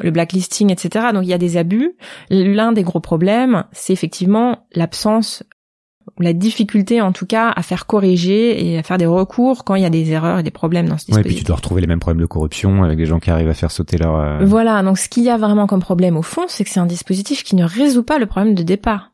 [0.00, 1.06] le blacklisting, etc.
[1.12, 1.94] Donc il y a des abus.
[2.30, 5.42] L'un des gros problèmes, c'est effectivement l'absence
[6.22, 9.82] la difficulté en tout cas à faire corriger et à faire des recours quand il
[9.82, 11.24] y a des erreurs et des problèmes dans ce dispositif.
[11.24, 13.30] Ouais, et puis tu dois retrouver les mêmes problèmes de corruption avec des gens qui
[13.30, 14.16] arrivent à faire sauter leur...
[14.16, 16.80] Euh, voilà, donc ce qu'il y a vraiment comme problème au fond, c'est que c'est
[16.80, 19.12] un dispositif qui ne résout pas le problème de départ.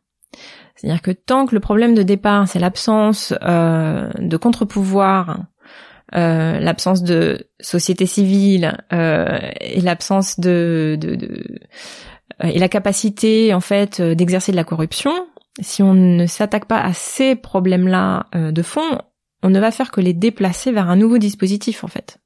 [0.76, 5.44] C'est-à-dire que tant que le problème de départ, c'est l'absence euh, de contre-pouvoir,
[6.14, 11.44] euh, l'absence de société civile euh, et l'absence de, de, de
[12.42, 15.12] et la capacité en fait d'exercer de la corruption,
[15.60, 19.00] si on ne s'attaque pas à ces problèmes-là euh, de fond,
[19.42, 22.18] on ne va faire que les déplacer vers un nouveau dispositif en fait.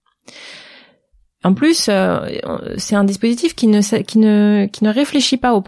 [1.43, 2.20] En plus, euh,
[2.76, 5.62] c'est un dispositif qui ne, qui ne, qui ne réfléchit pas aux,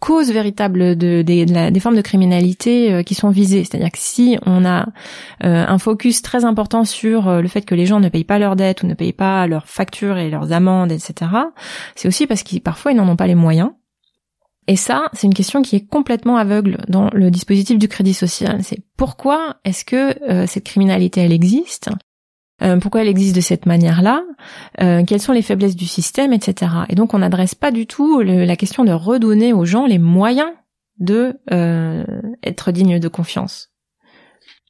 [0.00, 3.62] causes véritables de, des formes de criminalité euh, qui sont visées.
[3.62, 4.86] C'est-à-dire que si on a
[5.42, 8.82] un focus très important sur le fait que les gens ne payent pas leurs dettes
[8.82, 11.30] ou ne payent pas leurs factures et leurs amendes, etc.,
[11.94, 13.70] c'est aussi parce qu'ils parfois ils n'en ont pas les moyens
[14.68, 18.62] et ça, c'est une question qui est complètement aveugle dans le dispositif du crédit social.
[18.62, 21.90] C'est pourquoi est-ce que euh, cette criminalité, elle existe?
[22.62, 24.24] Euh, Pourquoi elle existe de cette manière-là?
[24.80, 26.72] Euh, Quelles sont les faiblesses du système, etc.
[26.88, 30.50] Et donc, on n'adresse pas du tout la question de redonner aux gens les moyens
[30.98, 31.34] de
[32.42, 33.70] être dignes de confiance.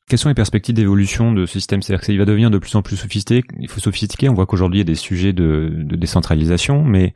[0.08, 1.82] Quelles sont les perspectives d'évolution de ce système?
[1.82, 3.46] C'est-à-dire qu'il va devenir de plus en plus sophistiqué.
[3.58, 4.28] Il faut sophistiquer.
[4.28, 7.12] On voit qu'aujourd'hui il y a des sujets de, de décentralisation, mais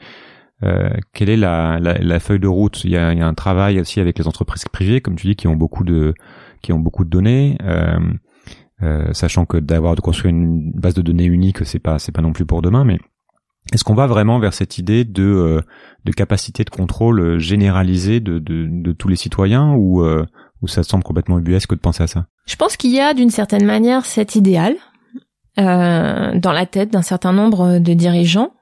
[0.63, 2.85] euh, quelle est la, la, la, feuille de route?
[2.85, 5.29] Il y, a, il y, a, un travail aussi avec les entreprises privées, comme tu
[5.29, 6.15] dis, qui ont beaucoup de
[6.63, 7.99] qui ont beaucoup de données, euh,
[8.83, 12.21] euh, sachant que d'avoir de construire une base de données unique, c'est pas c'est pas
[12.21, 12.99] non plus pour demain, mais
[13.73, 15.61] est-ce qu'on va vraiment vers cette idée de euh,
[16.05, 20.05] de capacité de contrôle généralisée de, de, de tous les citoyens ou
[20.63, 22.27] ou ça semble complètement ubuesque de penser à ça?
[22.45, 24.75] Je pense qu'il y a d'une certaine manière cet idéal
[25.57, 28.53] dans la tête d'un certain nombre de dirigeants.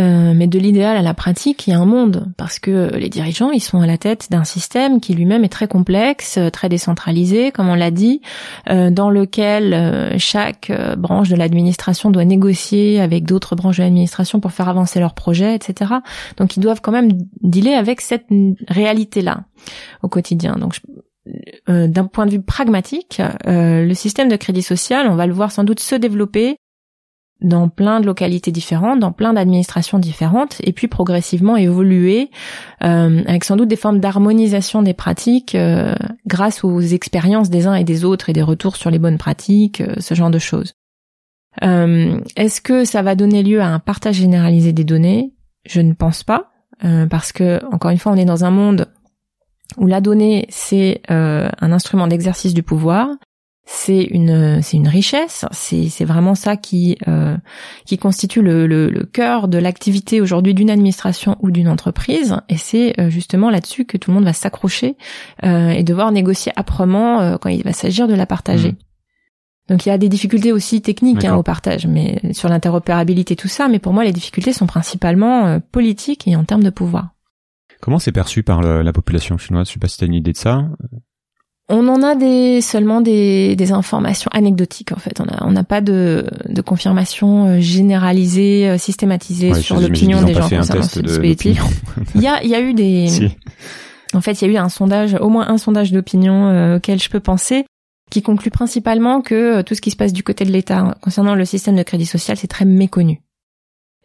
[0.00, 3.10] Euh, mais de l'idéal à la pratique, il y a un monde parce que les
[3.10, 6.68] dirigeants, ils sont à la tête d'un système qui lui-même est très complexe, euh, très
[6.68, 8.22] décentralisé, comme on l'a dit,
[8.70, 14.52] euh, dans lequel chaque branche de l'administration doit négocier avec d'autres branches de l'administration pour
[14.52, 15.92] faire avancer leurs projets, etc.
[16.36, 17.10] Donc ils doivent quand même
[17.42, 18.26] dealer avec cette
[18.68, 19.44] réalité-là
[20.02, 20.56] au quotidien.
[20.56, 20.80] Donc
[21.68, 25.64] d'un point de vue pragmatique, le système de crédit social, on va le voir sans
[25.64, 26.56] doute se développer
[27.42, 32.30] dans plein de localités différentes, dans plein d'administrations différentes, et puis progressivement évoluer
[32.82, 35.94] euh, avec sans doute des formes d'harmonisation des pratiques euh,
[36.26, 39.80] grâce aux expériences des uns et des autres et des retours sur les bonnes pratiques,
[39.80, 40.74] euh, ce genre de choses.
[41.60, 45.34] Est-ce que ça va donner lieu à un partage généralisé des données?
[45.66, 46.50] Je ne pense pas,
[47.10, 48.88] parce que encore une fois, on est dans un monde
[49.76, 53.08] où la donnée c'est un instrument d'exercice du pouvoir
[53.64, 57.36] c'est une c'est une richesse c'est c'est vraiment ça qui euh,
[57.86, 62.56] qui constitue le, le, le cœur de l'activité aujourd'hui d'une administration ou d'une entreprise et
[62.56, 64.96] c'est euh, justement là-dessus que tout le monde va s'accrocher
[65.44, 68.72] euh, et devoir négocier âprement euh, quand il va s'agir de la partager.
[68.72, 68.76] Mmh.
[69.68, 73.48] Donc il y a des difficultés aussi techniques hein, au partage, mais sur l'interopérabilité tout
[73.48, 73.68] ça.
[73.68, 77.10] Mais pour moi, les difficultés sont principalement euh, politiques et en termes de pouvoir.
[77.80, 79.66] Comment c'est perçu par la population chinoise?
[79.68, 80.68] Je sais pas si tu as une idée de ça.
[81.74, 85.20] On en a des seulement des, des informations anecdotiques en fait.
[85.20, 90.34] On a on n'a pas de, de confirmation euh, généralisée, euh, systématisée sur l'opinion des
[90.34, 91.62] gens concernant ce dispositif.
[92.14, 93.30] il y a il y a eu des
[94.12, 97.00] en fait il y a eu un sondage, au moins un sondage d'opinion euh, auquel
[97.00, 97.64] je peux penser,
[98.10, 101.46] qui conclut principalement que tout ce qui se passe du côté de l'État concernant le
[101.46, 103.22] système de crédit social c'est très méconnu.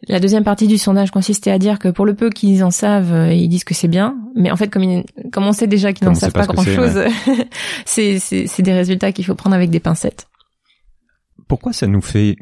[0.06, 3.12] La deuxième partie du sondage consistait à dire que pour le peu qu'ils en savent,
[3.12, 4.16] euh, ils disent que c'est bien.
[4.36, 7.02] Mais en fait, comme, comme on sait déjà qu'ils n'en savent pas, grand-chose,
[7.84, 10.28] c'est des résultats qu'il faut prendre avec des pincettes.
[11.48, 12.36] Pourquoi ça nous fait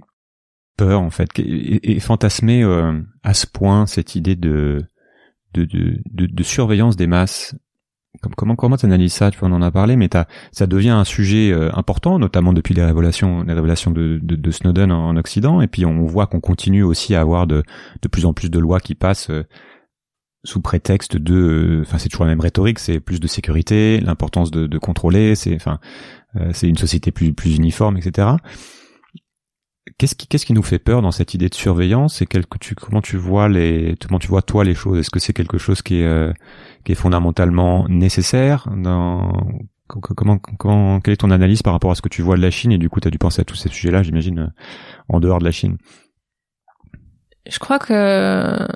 [0.77, 4.85] peur, en fait, et, fantasmer euh, à ce point cette idée de,
[5.55, 7.55] de, de, de, surveillance des masses
[8.37, 10.09] comment comment analyses ça Tu vois, on en a parlé, mais
[10.53, 14.51] ça devient un sujet euh, important, notamment depuis les révélations, les révélations de, de, de
[14.51, 15.61] Snowden en, Occident.
[15.61, 17.63] Et puis on voit qu'on continue aussi à avoir de,
[18.03, 19.45] de plus en plus de lois qui passent euh,
[20.45, 24.51] sous prétexte de, euh, enfin c'est toujours la même rhétorique, c'est plus de sécurité, l'importance
[24.51, 25.79] de, de contrôler, c'est enfin
[26.53, 28.29] c'est une société plus plus uniforme, etc.
[29.99, 32.21] Qu'est-ce qui, qu'est-ce qui nous fait peur dans cette idée de surveillance?
[32.21, 34.99] Et quel, tu, comment tu vois les, comment tu vois toi les choses?
[34.99, 36.35] Est-ce que c'est quelque chose qui est, euh,
[36.85, 39.33] qui est fondamentalement nécessaire dans,
[39.87, 42.51] comment, comment, quelle est ton analyse par rapport à ce que tu vois de la
[42.51, 42.73] Chine?
[42.73, 44.47] Et du coup tu as dû penser à tous ces sujets-là, j'imagine, euh,
[45.09, 45.79] en dehors de la Chine.
[47.49, 48.69] Je crois que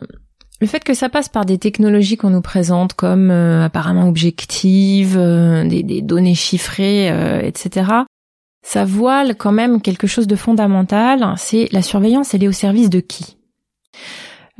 [0.62, 5.18] le fait que ça passe par des technologies qu'on nous présente comme euh, apparemment objectives,
[5.18, 7.08] des, des, données chiffrées,
[7.46, 8.04] etc
[8.62, 12.90] ça voile quand même quelque chose de fondamental, c'est la surveillance, elle est au service
[12.90, 13.36] de qui?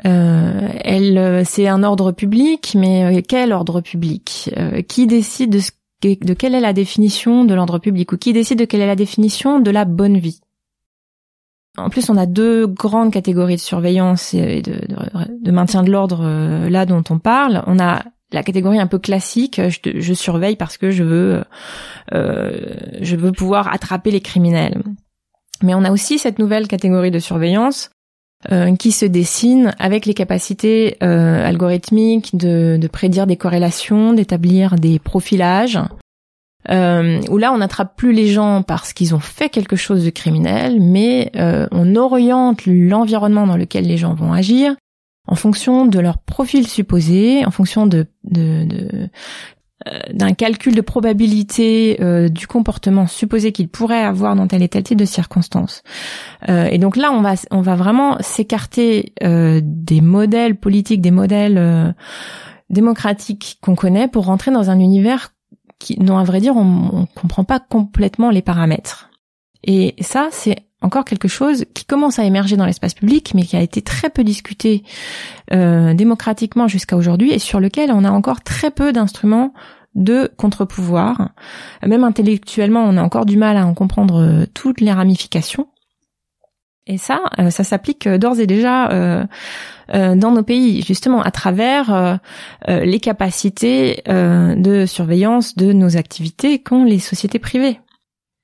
[0.07, 4.51] Euh, elle, c'est un ordre public, mais euh, quel ordre public?
[4.57, 5.61] Euh, Qui décide de,
[6.25, 8.97] de quelle est la définition de l'ordre public ou qui décide de quelle est la
[8.97, 10.41] définition de la bonne vie?
[11.77, 15.91] En plus, on a deux grandes catégories de surveillance et de, de, de maintien de
[15.91, 17.63] l'ordre là dont on parle.
[17.67, 18.03] On a
[18.33, 21.45] la catégorie un peu classique, je, surveille parce que je veux,
[22.15, 24.83] euh, je veux pouvoir attraper les criminels.
[25.63, 27.91] Mais on a aussi cette nouvelle catégorie de surveillance
[28.51, 34.99] euh, qui se dessine avec les capacités euh, algorithmiques de, prédire des corrélations, d'établir des
[34.99, 35.79] profilages.
[36.69, 40.11] Euh, où là on n'attrape plus les gens parce qu'ils ont fait quelque chose de
[40.11, 44.75] criminel, mais euh, on oriente l'environnement dans lequel les gens vont agir
[45.31, 49.07] en fonction de leur profil supposé, en fonction euh,
[50.13, 54.83] d'un calcul de probabilité euh, du comportement supposé qu'ils pourraient avoir dans tel et tel
[54.83, 55.85] type de circonstances.
[56.49, 61.95] Euh, et donc là, on va on va vraiment s'écarter des modèles politiques, des modèles
[62.69, 65.33] démocratiques qu'on connaît pour rentrer dans un univers
[65.79, 69.11] qui, dont à vrai dire, on, on comprend pas complètement les paramètres.
[69.63, 73.57] Et ça, c'est encore quelque chose qui commence à émerger dans l'espace public, mais qui
[73.57, 74.83] a été très peu discuté
[75.53, 79.53] euh, démocratiquement jusqu'à aujourd'hui et sur lequel on a encore très peu d'instruments
[79.95, 81.31] de contre-pouvoir.
[81.85, 85.69] Même intellectuellement, on a encore du mal à en comprendre euh, toutes les ramifications.
[86.87, 89.27] Et ça, euh, ça s'applique d'ores et déjà
[89.93, 92.21] dans nos pays, justement à travers
[92.69, 97.81] les capacités de surveillance de nos activités qu'ont les sociétés privées.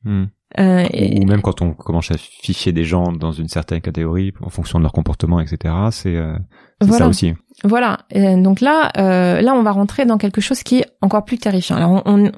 [0.03, 0.25] Hmm.
[0.59, 4.49] Euh, Ou même quand on commence à ficher des gens dans une certaine catégorie en
[4.49, 5.75] fonction de leur comportement, etc.
[5.91, 6.37] C'est euh,
[6.91, 7.35] ça aussi.
[7.65, 7.99] Voilà.
[8.15, 11.77] donc là, euh, là, on va rentrer dans quelque chose qui est encore plus terrifiant.
[11.77, 12.31] Alors, on,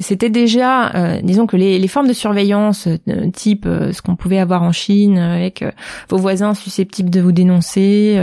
[0.00, 4.40] c'était déjà, euh, disons que les, formes de surveillance euh, type euh, ce qu'on pouvait
[4.40, 5.64] avoir en Chine avec
[6.08, 8.18] vos voisins susceptibles de vous dénoncer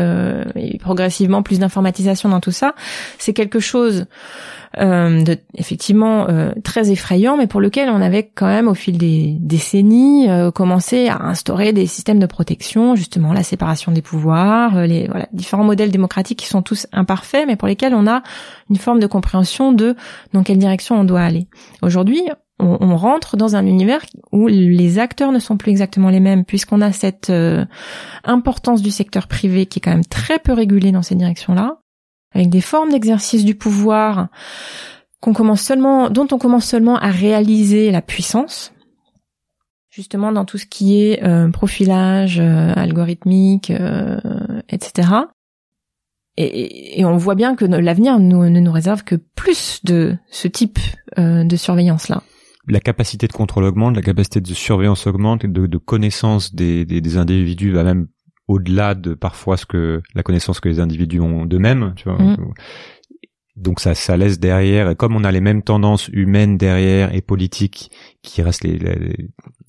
[0.56, 2.76] et progressivement plus d'informatisation dans tout ça,
[3.18, 4.06] c'est quelque chose
[4.78, 6.28] de effectivement
[6.64, 11.22] très effrayant, mais pour lequel on avait quand même au fil des décennies commencé à
[11.24, 16.48] instaurer des systèmes de protection, justement la séparation des pouvoirs, les différents modèles démocratiques qui
[16.48, 18.22] sont tous imparfaits, mais pour lesquels on a
[18.70, 19.96] une forme de compréhension de
[20.34, 21.45] dans quelle direction on doit aller.
[21.82, 22.22] Aujourd'hui,
[22.60, 26.82] on, rentre dans un univers où les acteurs ne sont plus exactement les mêmes, puisqu'on
[26.82, 27.66] a cette euh,
[28.24, 31.80] importance du secteur privé qui est quand même très peu régulée dans ces directions-là,
[32.34, 34.30] avec des formes d'exercice du pouvoir
[35.20, 38.74] qu'on commence seulement, dont on commence seulement à réaliser la puissance,
[39.90, 43.72] justement dans tout ce qui est euh, profilage euh, algorithmique,
[44.70, 45.10] etc.
[46.38, 50.80] Et, et, on voit bien que l'avenir ne nous réserve que plus de ce type
[51.18, 52.24] euh, de surveillance-là.
[52.68, 57.00] La capacité de contrôle augmente, la capacité de surveillance augmente, de, de connaissance des, des,
[57.00, 58.08] des, individus va même
[58.48, 61.94] au-delà de parfois ce que la connaissance que les individus ont d'eux-mêmes.
[61.96, 62.22] Tu vois.
[62.22, 62.38] Mm.
[63.56, 67.22] Donc ça, ça laisse derrière, et comme on a les mêmes tendances humaines derrière et
[67.22, 67.90] politiques
[68.22, 68.78] qui restent les,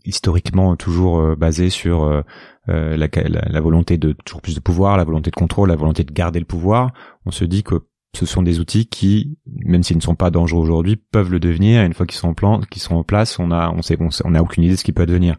[0.07, 2.23] historiquement toujours euh, basées sur euh,
[2.69, 6.05] euh, la, la, volonté de toujours plus de pouvoir, la volonté de contrôle, la volonté
[6.05, 6.93] de garder le pouvoir,
[7.27, 7.83] on se dit que
[8.15, 11.83] ce sont des outils qui, même s'ils ne sont pas dangereux aujourd'hui, peuvent le devenir.
[11.83, 14.35] Une fois qu'ils sont en plan, qu'ils sont en place, on a, on sait, on,
[14.35, 15.37] a aucune idée de ce qui peut devenir.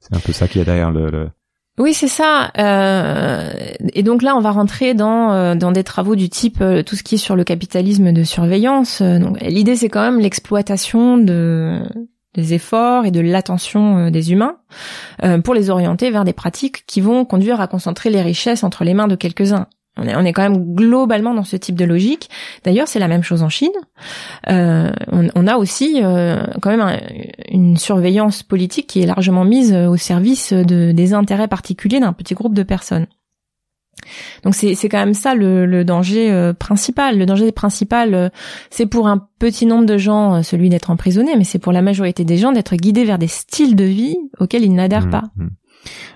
[0.00, 1.30] C'est un peu ça qui est derrière le.
[1.78, 2.50] Oui, c'est ça.
[2.58, 3.50] Euh,
[3.94, 7.14] et donc là, on va rentrer dans dans des travaux du type tout ce qui
[7.14, 9.00] est sur le capitalisme de surveillance.
[9.00, 11.80] Donc l'idée, c'est quand même l'exploitation de
[12.34, 14.56] des efforts et de l'attention euh, des humains
[15.24, 18.84] euh, pour les orienter vers des pratiques qui vont conduire à concentrer les richesses entre
[18.84, 19.66] les mains de quelques-uns.
[20.00, 22.30] On est, quand même globalement dans ce type de logique.
[22.62, 23.72] D'ailleurs, c'est la même chose en Chine.
[24.48, 26.00] Euh, on, a aussi
[26.62, 27.00] quand même
[27.48, 32.34] une surveillance politique qui est largement mise au service de, des intérêts particuliers d'un petit
[32.34, 33.08] groupe de personnes.
[34.44, 37.18] Donc c'est c'est quand même ça le, le danger euh, principal.
[37.18, 38.28] Le danger principal, euh,
[38.70, 41.82] c'est pour un petit nombre de gens euh, celui d'être emprisonné, mais c'est pour la
[41.82, 45.24] majorité des gens d'être guidés vers des styles de vie auxquels ils n'adhèrent Mmh, pas.
[45.36, 45.46] mmh.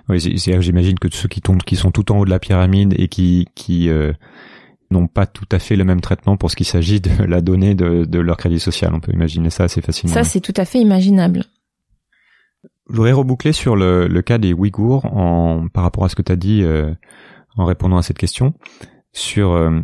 [0.08, 2.94] Oui, c'est- j'imagine que ceux qui tombent, qui sont tout en haut de la pyramide
[2.98, 4.12] et qui qui euh,
[4.90, 7.74] n'ont pas tout à fait le même traitement pour ce qu'il s'agit de la donnée
[7.74, 8.92] de, de leur crédit social.
[8.94, 10.12] On peut imaginer ça assez facilement.
[10.14, 11.44] Ça c'est tout à fait imaginable.
[12.90, 16.22] Je voudrais reboucler sur le, le cas des Ouïghours en par rapport à ce que
[16.22, 16.92] tu as dit euh,
[17.56, 18.54] en répondant à cette question
[19.12, 19.80] sur euh,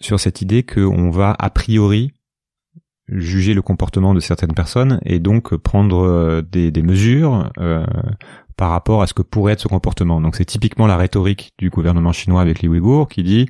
[0.00, 2.12] sur cette idée qu'on va a priori
[3.08, 7.84] juger le comportement de certaines personnes et donc prendre euh, des, des mesures euh,
[8.56, 10.20] par rapport à ce que pourrait être ce comportement.
[10.20, 13.46] Donc c'est typiquement la rhétorique du gouvernement chinois avec les Ouïghours qui dit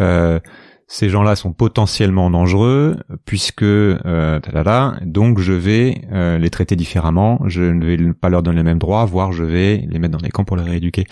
[0.00, 0.40] euh,
[0.86, 7.40] ces gens-là sont potentiellement dangereux puisque euh, tadada, donc je vais euh, les traiter différemment,
[7.46, 10.22] je ne vais pas leur donner les mêmes droits, voire je vais les mettre dans
[10.22, 11.06] des camps pour les rééduquer.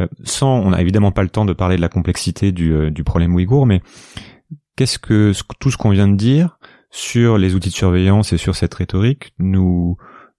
[0.00, 2.90] Euh, sans, on n'a évidemment pas le temps de parler de la complexité du, euh,
[3.04, 3.82] problème ouïghour, mais
[4.76, 6.58] qu'est-ce que tout ce qu'on vient de dire
[6.90, 9.96] sur les outils de surveillance et sur cette rhétorique nous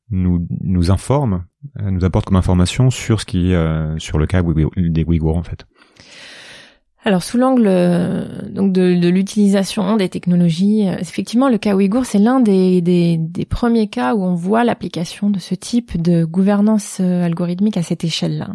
[0.10, 1.46] nous nous informe,
[1.80, 4.42] euh, nous apporte comme information sur ce qui euh, sur le cas
[4.78, 5.66] des Ouïghours en fait?
[7.06, 12.18] Alors sous l'angle euh, donc de, l'utilisation des technologies, euh, effectivement le cas ouïghour c'est
[12.18, 17.26] l'un des, des, premiers cas où on voit l'application de ce type de gouvernance euh,
[17.26, 18.48] algorithmique à cette échelle-là.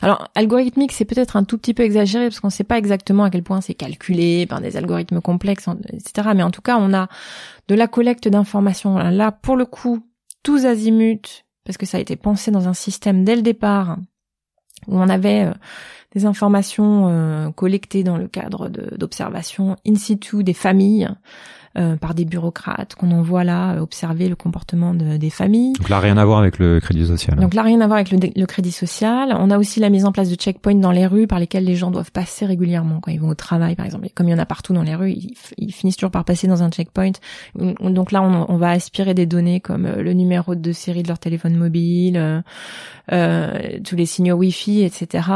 [0.00, 3.24] Alors algorithmique c'est peut-être un tout petit peu exagéré parce qu'on ne sait pas exactement
[3.24, 6.30] à quel point c'est calculé par des algorithmes complexes, etc.
[6.34, 7.08] Mais en tout cas on a
[7.68, 10.00] de la collecte d'informations là pour le coup
[10.42, 13.98] tous azimuts parce que ça a été pensé dans un système dès le départ
[14.88, 15.52] où on avait euh,
[16.14, 21.08] des informations euh, collectées dans le cadre d'observations in situ des familles
[21.78, 25.74] euh, par des bureaucrates qu'on envoie là euh, observer le comportement de- des familles.
[25.74, 27.36] Donc là rien à voir avec le crédit social.
[27.38, 27.42] hein.
[27.42, 29.34] Donc là, rien à voir avec le, le crédit social.
[29.38, 31.76] On a aussi la mise en place de checkpoints dans les rues par lesquels les
[31.76, 34.06] gens doivent passer régulièrement quand ils vont au travail, par exemple.
[34.06, 36.24] Et comme il y en a partout dans les rues, ils, ils finissent toujours par
[36.24, 37.12] passer dans un checkpoint.
[37.56, 41.08] Donc là, on, on va aspirer des données comme euh, le numéro de série de
[41.08, 42.40] leur téléphone mobile, euh,
[43.12, 45.28] euh, tous les signaux Wi-Fi, etc.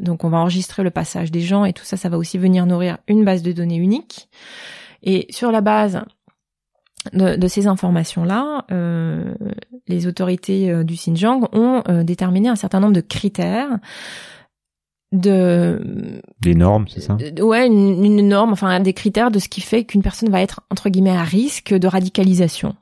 [0.00, 2.66] Donc on va enregistrer le passage des gens et tout ça, ça va aussi venir
[2.66, 4.28] nourrir une base de données unique.
[5.02, 6.02] Et sur la base
[7.12, 9.34] de, de ces informations-là, euh,
[9.88, 13.78] les autorités euh, du Xinjiang ont euh, déterminé un certain nombre de critères
[15.12, 17.16] de Des normes, c'est ça?
[17.40, 20.60] ouais une, une norme enfin des critères de ce qui fait qu'une personne va être
[20.70, 22.76] entre guillemets à risque de radicalisation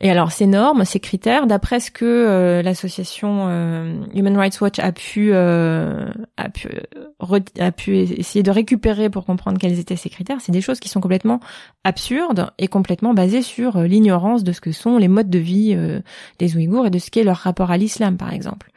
[0.00, 4.78] et alors ces normes ces critères d'après ce que euh, l'association euh, Human Rights Watch
[4.78, 9.96] a pu euh, a pu euh, a pu essayer de récupérer pour comprendre quels étaient
[9.96, 11.40] ces critères c'est des choses qui sont complètement
[11.84, 15.74] absurdes et complètement basées sur euh, l'ignorance de ce que sont les modes de vie
[15.76, 16.00] euh,
[16.38, 18.70] des Ouïghours et de ce qu'est leur rapport à l'islam par exemple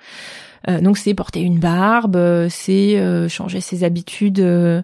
[0.68, 4.82] donc c'est porter une barbe, euh, c'est euh, changer ses habitudes euh,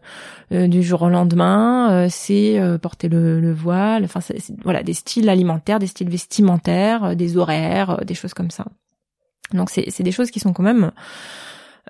[0.51, 4.19] euh, du jour au lendemain, euh, c'est euh, porter le, le voile, enfin
[4.63, 8.65] voilà des styles alimentaires, des styles vestimentaires, euh, des horaires, euh, des choses comme ça.
[9.53, 10.91] Donc c'est des choses qui sont quand même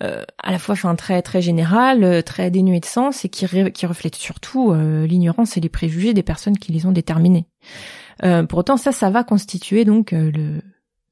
[0.02, 3.46] euh, à la fois enfin, très très générales, euh, très dénuées de sens et qui,
[3.46, 7.48] ré- qui reflètent surtout euh, l'ignorance et les préjugés des personnes qui les ont déterminées.
[8.24, 10.62] Euh, pour autant, ça, ça va constituer donc euh, le,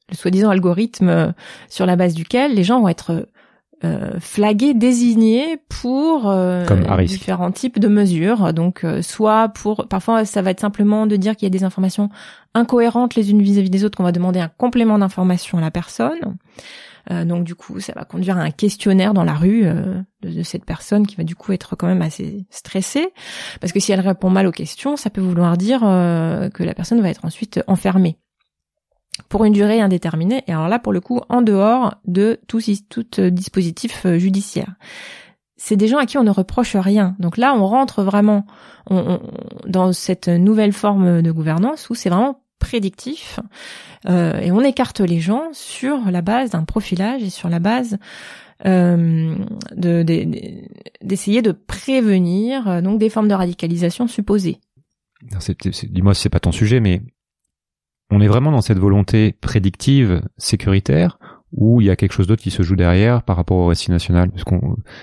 [0.09, 1.31] le soi-disant algorithme euh,
[1.69, 3.27] sur la base duquel les gens vont être
[3.83, 6.65] euh, flagués, désignés pour euh,
[7.05, 8.51] différents types de mesures.
[8.53, 11.63] Donc, euh, soit pour, parfois, ça va être simplement de dire qu'il y a des
[11.63, 12.09] informations
[12.55, 16.37] incohérentes les unes vis-à-vis des autres, qu'on va demander un complément d'information à la personne.
[17.11, 20.29] Euh, donc, du coup, ça va conduire à un questionnaire dans la rue euh, de,
[20.31, 23.09] de cette personne qui va du coup être quand même assez stressée,
[23.61, 26.73] parce que si elle répond mal aux questions, ça peut vouloir dire euh, que la
[26.73, 28.17] personne va être ensuite enfermée
[29.30, 32.59] pour une durée indéterminée, et alors là, pour le coup, en dehors de tout,
[33.20, 34.76] euh, dispositif euh, judiciaire.
[35.57, 37.15] C'est des gens à qui on ne reproche rien.
[37.20, 38.45] Donc là, on rentre vraiment
[39.65, 43.39] dans cette nouvelle forme de gouvernance où c'est vraiment prédictif
[44.07, 47.97] euh, et on écarte les gens sur la base d'un profilage et sur la base
[48.65, 49.36] euh,
[49.76, 50.68] de- de- de-
[51.03, 54.59] d'essayer de, prévenir donc des formes de radicalisation supposées.
[55.89, 57.01] Dis-moi si c'est pas ton sujet, mais
[58.09, 61.19] on est vraiment dans cette volonté prédictive, sécuritaire,
[61.53, 63.89] ou il y a quelque chose d'autre qui se joue derrière par rapport au récit
[63.91, 64.31] national.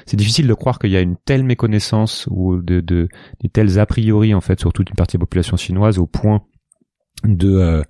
[0.07, 3.09] C'est difficile de croire qu'il y a une telle méconnaissance ou de, de
[3.41, 6.07] des tels a priori en fait sur toute une partie de la population chinoise au
[6.07, 6.43] point
[7.23, 7.83] de euh,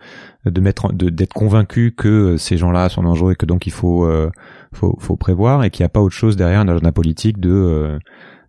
[0.47, 4.31] d'être convaincu que ces gens-là sont dangereux et que donc il faut euh,
[4.73, 7.99] faut prévoir et qu'il n'y a pas autre chose derrière un agenda politique de euh,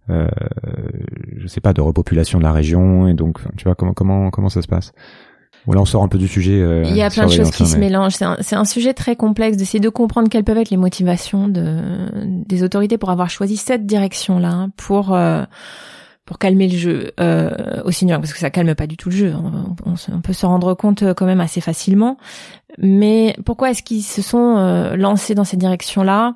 [0.09, 0.27] euh,
[1.47, 4.61] sais pas de repopulation de la région et donc tu vois comment comment comment ça
[4.61, 4.93] se passe?
[5.65, 6.61] Voilà, on sort un peu du sujet.
[6.61, 8.15] Euh, Il y a plein de choses qui se hein, mélangent.
[8.41, 11.79] C'est un, sujet très complexe d'essayer de comprendre quelles peuvent être les motivations de,
[12.23, 15.43] des autorités pour avoir choisi cette direction-là hein, pour euh,
[16.25, 19.33] pour calmer le jeu euh, au parce que ça calme pas du tout le jeu.
[19.35, 22.17] On, on se- on peut se rendre compte euh, quand même assez facilement.
[22.77, 26.35] Mais pourquoi est-ce qu'ils se sont euh, lancés dans cette direction-là?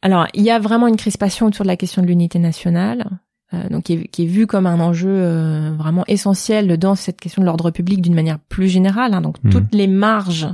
[0.00, 3.06] Alors, il y a vraiment une crispation autour de la question de l'unité nationale.
[3.54, 7.20] Euh, donc qui est, qui est vu comme un enjeu euh, vraiment essentiel dans cette
[7.20, 9.14] question de l'ordre public d'une manière plus générale.
[9.14, 9.20] hein.
[9.20, 9.50] donc Mhm.
[9.50, 10.48] toutes les marges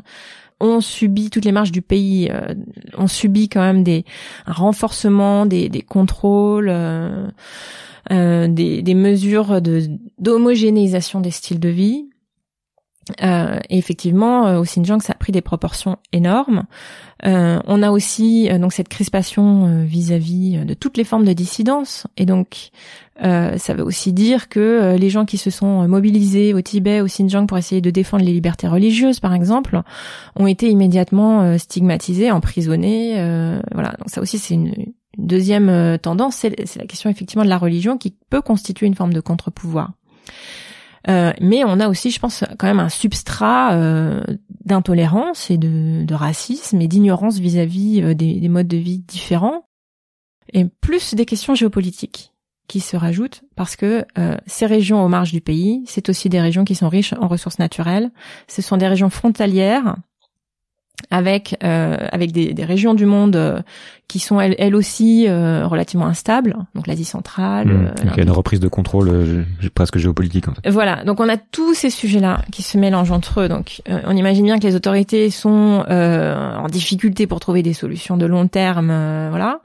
[0.61, 2.55] ont subi, toutes les marges du pays euh,
[2.96, 4.05] ont subi quand même des
[4.46, 7.28] un renforcement des, des contrôles, euh,
[8.11, 9.82] euh, des, des mesures de
[10.18, 12.09] d'homogénéisation des styles de vie.
[13.22, 16.64] Euh, et effectivement, euh, au Xinjiang, ça a pris des proportions énormes.
[17.26, 21.32] Euh, on a aussi euh, donc cette crispation euh, vis-à-vis de toutes les formes de
[21.32, 22.70] dissidence, et donc
[23.20, 27.46] ça veut aussi dire que les gens qui se sont mobilisés au Tibet, au Xinjiang
[27.48, 29.82] pour essayer de défendre les libertés religieuses, par exemple,
[30.36, 33.14] ont été immédiatement stigmatisés, emprisonnés.
[33.72, 37.59] voilà, donc ça aussi c'est une, une deuxième tendance, c'est la question effectivement de la
[37.59, 39.90] religion qui peut constituer une forme de contre-pouvoir.
[41.09, 44.22] Euh, mais on a aussi, je pense, quand même un substrat euh,
[44.64, 49.64] d'intolérance et de, de racisme et d'ignorance vis-à-vis euh, des, des modes de vie différents,
[50.52, 52.32] et plus des questions géopolitiques
[52.68, 56.40] qui se rajoutent parce que euh, ces régions aux marges du pays, c'est aussi des
[56.40, 58.11] régions qui sont riches en ressources naturelles.
[58.46, 59.96] Ce sont des régions frontalières
[61.11, 63.61] avec euh, avec des, des régions du monde euh,
[64.09, 67.68] qui sont elles, elles aussi euh, relativement instables, donc l'Asie centrale.
[67.68, 67.86] Hmm.
[67.86, 69.44] euh, Donc, il y a une reprise de contrôle euh,
[69.74, 70.70] presque géopolitique en fait.
[70.70, 73.49] voilà, donc on a tous ces sujets-là qui se mélangent entre eux.
[73.49, 77.74] Donc euh, on imagine bien que les autorités sont euh, en difficulté pour trouver des
[77.74, 79.61] solutions de long terme, euh, voilà.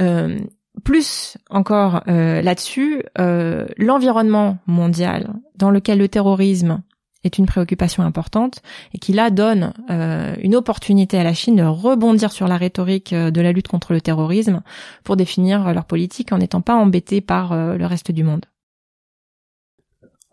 [0.00, 0.38] Euh,
[0.84, 6.82] plus encore euh, là-dessus, euh, l'environnement mondial dans lequel le terrorisme
[7.24, 8.62] est une préoccupation importante
[8.94, 13.12] et qui là donne euh, une opportunité à la Chine de rebondir sur la rhétorique
[13.12, 14.62] euh, de la lutte contre le terrorisme
[15.02, 18.46] pour définir euh, leur politique en n'étant pas embêtés par euh, le reste du monde.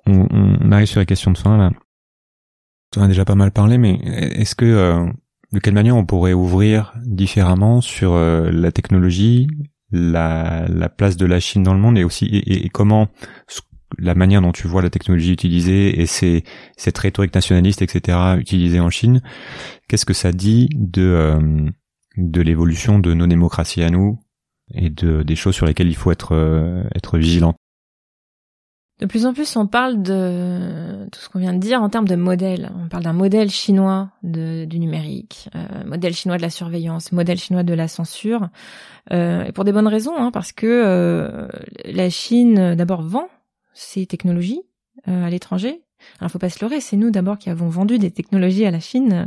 [0.05, 1.71] On, on arrive sur les questions de fin là.
[2.97, 5.05] On a déjà pas mal parlé, mais est-ce que euh,
[5.51, 9.47] de quelle manière on pourrait ouvrir différemment sur la technologie,
[9.91, 13.07] la, la place de la Chine dans le monde et aussi et, et- comment
[13.97, 16.43] la manière dont tu vois la technologie utilisée et ces,
[16.77, 19.21] cette rhétorique nationaliste, etc., utilisée en Chine,
[19.87, 21.69] qu'est-ce que ça dit de, euh,
[22.17, 24.19] de l'évolution de nos démocraties à nous
[24.73, 26.83] et de, des choses sur lesquelles il faut être, euh,
[27.13, 27.55] vigilant?
[29.01, 32.07] De plus en plus, on parle de tout ce qu'on vient de dire en termes
[32.07, 32.71] de modèle.
[32.81, 37.37] On parle d'un modèle chinois de, du numérique, euh, modèle chinois de la surveillance, modèle
[37.37, 38.47] chinois de la censure,
[39.11, 41.47] euh, et pour des bonnes raisons, hein, parce que euh,
[41.83, 43.27] la Chine d'abord vend
[43.75, 44.61] ses technologies
[45.07, 45.81] euh, à l'étranger.
[46.19, 48.79] Alors, faut pas se leurrer, c'est nous d'abord qui avons vendu des technologies à la
[48.79, 49.25] Chine euh,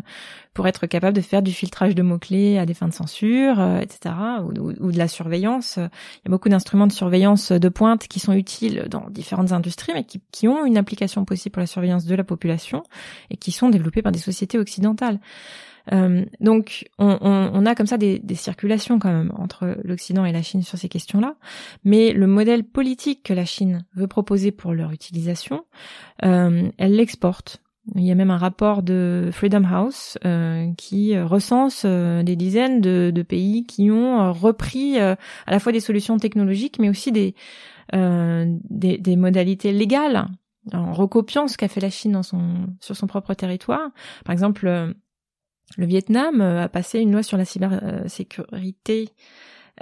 [0.55, 3.79] pour être capable de faire du filtrage de mots-clés à des fins de censure, euh,
[3.81, 5.77] etc., ou- ou de la surveillance.
[5.77, 5.83] Il
[6.25, 10.05] y a beaucoup d'instruments de surveillance de pointe qui sont utiles dans différentes industries, mais
[10.05, 12.83] qui, qui ont une application possible pour la surveillance de la population
[13.31, 15.21] et qui sont développés par des sociétés occidentales.
[15.93, 20.25] Euh, donc, on, on- on a comme ça des, des circulations quand même entre l'Occident
[20.25, 21.37] et la Chine sur ces questions-là.
[21.85, 25.65] Mais le modèle politique que la Chine veut proposer pour leur utilisation,
[26.25, 27.63] euh, elle l'exporte.
[27.95, 33.23] Il y a même un rapport de Freedom House euh, qui recense des dizaines de,
[33.23, 35.17] pays qui ont repris à
[35.47, 37.35] la fois des solutions technologiques, mais aussi des,
[37.95, 40.27] des, des modalités légales
[40.75, 43.89] en recopiant ce qu'a fait la Chine dans son, sur son propre territoire.
[44.27, 44.95] Par exemple,
[45.77, 49.11] le Vietnam euh, a passé une loi sur la cybersécurité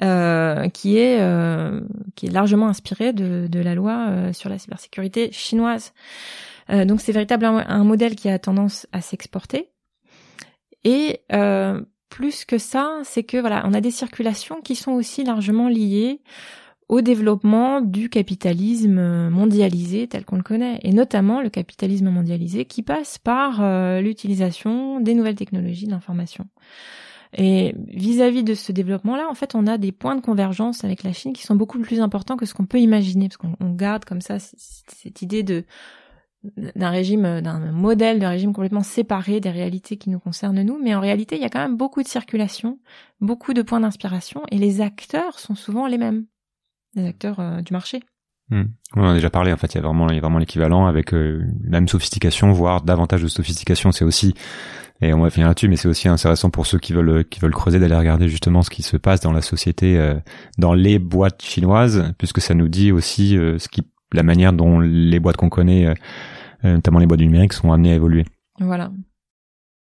[0.02, 1.80] euh, qui est euh,
[2.16, 5.92] qui est largement inspirée de, la loi euh, sur la cybersécurité chinoise.
[6.70, 9.70] Euh, donc c'est véritablement un, un modèle qui a tendance à s'exporter.
[10.84, 11.80] Et euh,
[12.10, 16.20] plus que ça, c'est que voilà, on a des circulations qui sont aussi largement liées
[16.88, 22.82] au développement du capitalisme mondialisé tel qu'on le connaît, et notamment le capitalisme mondialisé qui
[22.82, 26.46] passe par euh, l'utilisation des nouvelles technologies de l'information.
[27.36, 31.12] Et vis-à-vis de ce développement-là, en fait, on a des points de convergence avec la
[31.12, 34.04] Chine qui sont beaucoup plus importants que ce qu'on peut imaginer, parce qu'on on garde
[34.04, 35.64] comme ça cette idée de
[36.76, 40.94] d'un régime, d'un modèle de régime complètement séparé des réalités qui nous concernent nous, mais
[40.94, 42.78] en réalité, il y a quand même beaucoup de circulation,
[43.20, 46.26] beaucoup de points d'inspiration, et les acteurs sont souvent les mêmes,
[46.96, 48.00] les acteurs euh, du marché.
[48.50, 48.64] Hmm.
[48.94, 49.52] On en a déjà parlé.
[49.52, 51.88] En fait, il y a vraiment, il y a vraiment l'équivalent avec euh, la même
[51.88, 53.92] sophistication, voire davantage de sophistication.
[53.92, 54.34] C'est aussi,
[55.00, 57.54] et on va finir là-dessus, mais c'est aussi intéressant pour ceux qui veulent, qui veulent
[57.54, 60.14] creuser d'aller regarder justement ce qui se passe dans la société, euh,
[60.58, 63.82] dans les boîtes chinoises, puisque ça nous dit aussi euh, ce qui,
[64.12, 65.92] la manière dont les boîtes qu'on connaît
[66.64, 68.24] euh, notamment les boîtes du numérique, sont amenées à évoluer.
[68.58, 68.90] Voilà.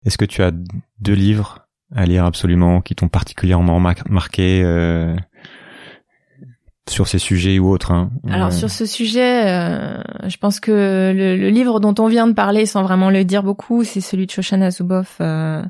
[0.05, 0.51] Est-ce que tu as
[0.99, 5.15] deux livres à lire absolument qui t'ont particulièrement marqué euh,
[6.89, 11.13] sur ces sujets ou autres hein Alors euh, sur ce sujet, euh, je pense que
[11.15, 14.31] le, livre dont on vient de parler, sans vraiment le dire beaucoup, c'est celui de
[14.31, 15.61] Shoshana Zuboff euh,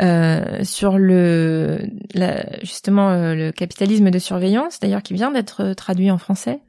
[0.00, 1.80] euh, sur le
[2.14, 6.60] la, justement le capitalisme de surveillance, d'ailleurs qui vient d'être traduit en français.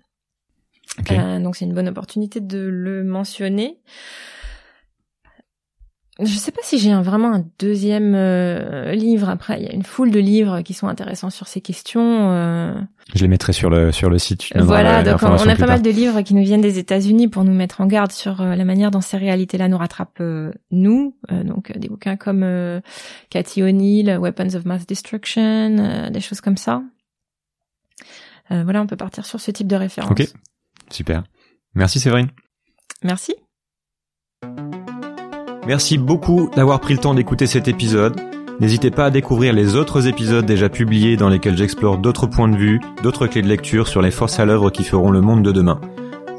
[1.07, 3.77] donc c'est une bonne opportunité de le mentionner.
[6.21, 9.29] Je sais pas si j'ai vraiment un deuxième euh, livre.
[9.29, 12.31] Après, il y a une foule de livres qui sont intéressants sur ces questions.
[12.31, 12.73] Euh...
[13.15, 14.49] Je les mettrai sur le sur le site.
[14.55, 17.53] Voilà, donc on, a pas mal de livres qui nous viennent des États-Unis pour nous
[17.53, 21.15] mettre en garde sur euh, la manière dont ces réalités-là nous rattrapent euh, nous.
[21.29, 22.45] donc des bouquins comme
[23.29, 26.83] Cathy O'Neill, Weapons of Mass Destruction, des choses comme ça.
[28.49, 30.11] voilà, on peut partir sur ce type de référence.
[30.11, 30.27] Ok,
[30.89, 31.23] super.
[31.75, 32.29] Merci Séverine.
[33.03, 33.35] Merci.
[35.69, 38.19] Merci beaucoup d'avoir pris le temps d'écouter cet épisode.
[38.59, 42.57] N'hésitez pas à découvrir les autres épisodes déjà publiés dans lesquels j'explore d'autres points de
[42.57, 45.51] vue, d'autres clés de lecture sur les forces à l'œuvre qui feront le monde de
[45.51, 45.79] demain.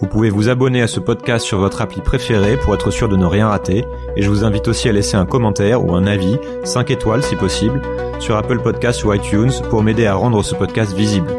[0.01, 3.17] Vous pouvez vous abonner à ce podcast sur votre appli préférée pour être sûr de
[3.17, 3.85] ne rien rater,
[4.17, 7.37] et je vous invite aussi à laisser un commentaire ou un avis, 5 étoiles si
[7.37, 7.81] possible,
[8.19, 11.31] sur Apple Podcasts ou iTunes pour m'aider à rendre ce podcast visible.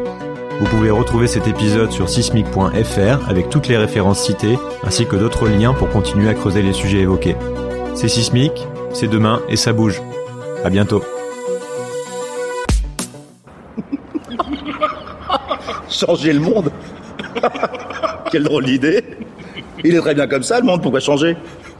[0.60, 5.46] Vous pouvez retrouver cet épisode sur sismic.fr avec toutes les références citées, ainsi que d'autres
[5.46, 7.36] liens pour continuer à creuser les sujets évoqués.
[7.94, 10.02] C'est sismique, c'est demain et ça bouge.
[10.64, 11.02] À bientôt.
[15.88, 16.70] changer le monde
[18.30, 19.04] Quelle drôle d'idée
[19.84, 21.36] Il est très bien comme ça le monde, pourquoi changer?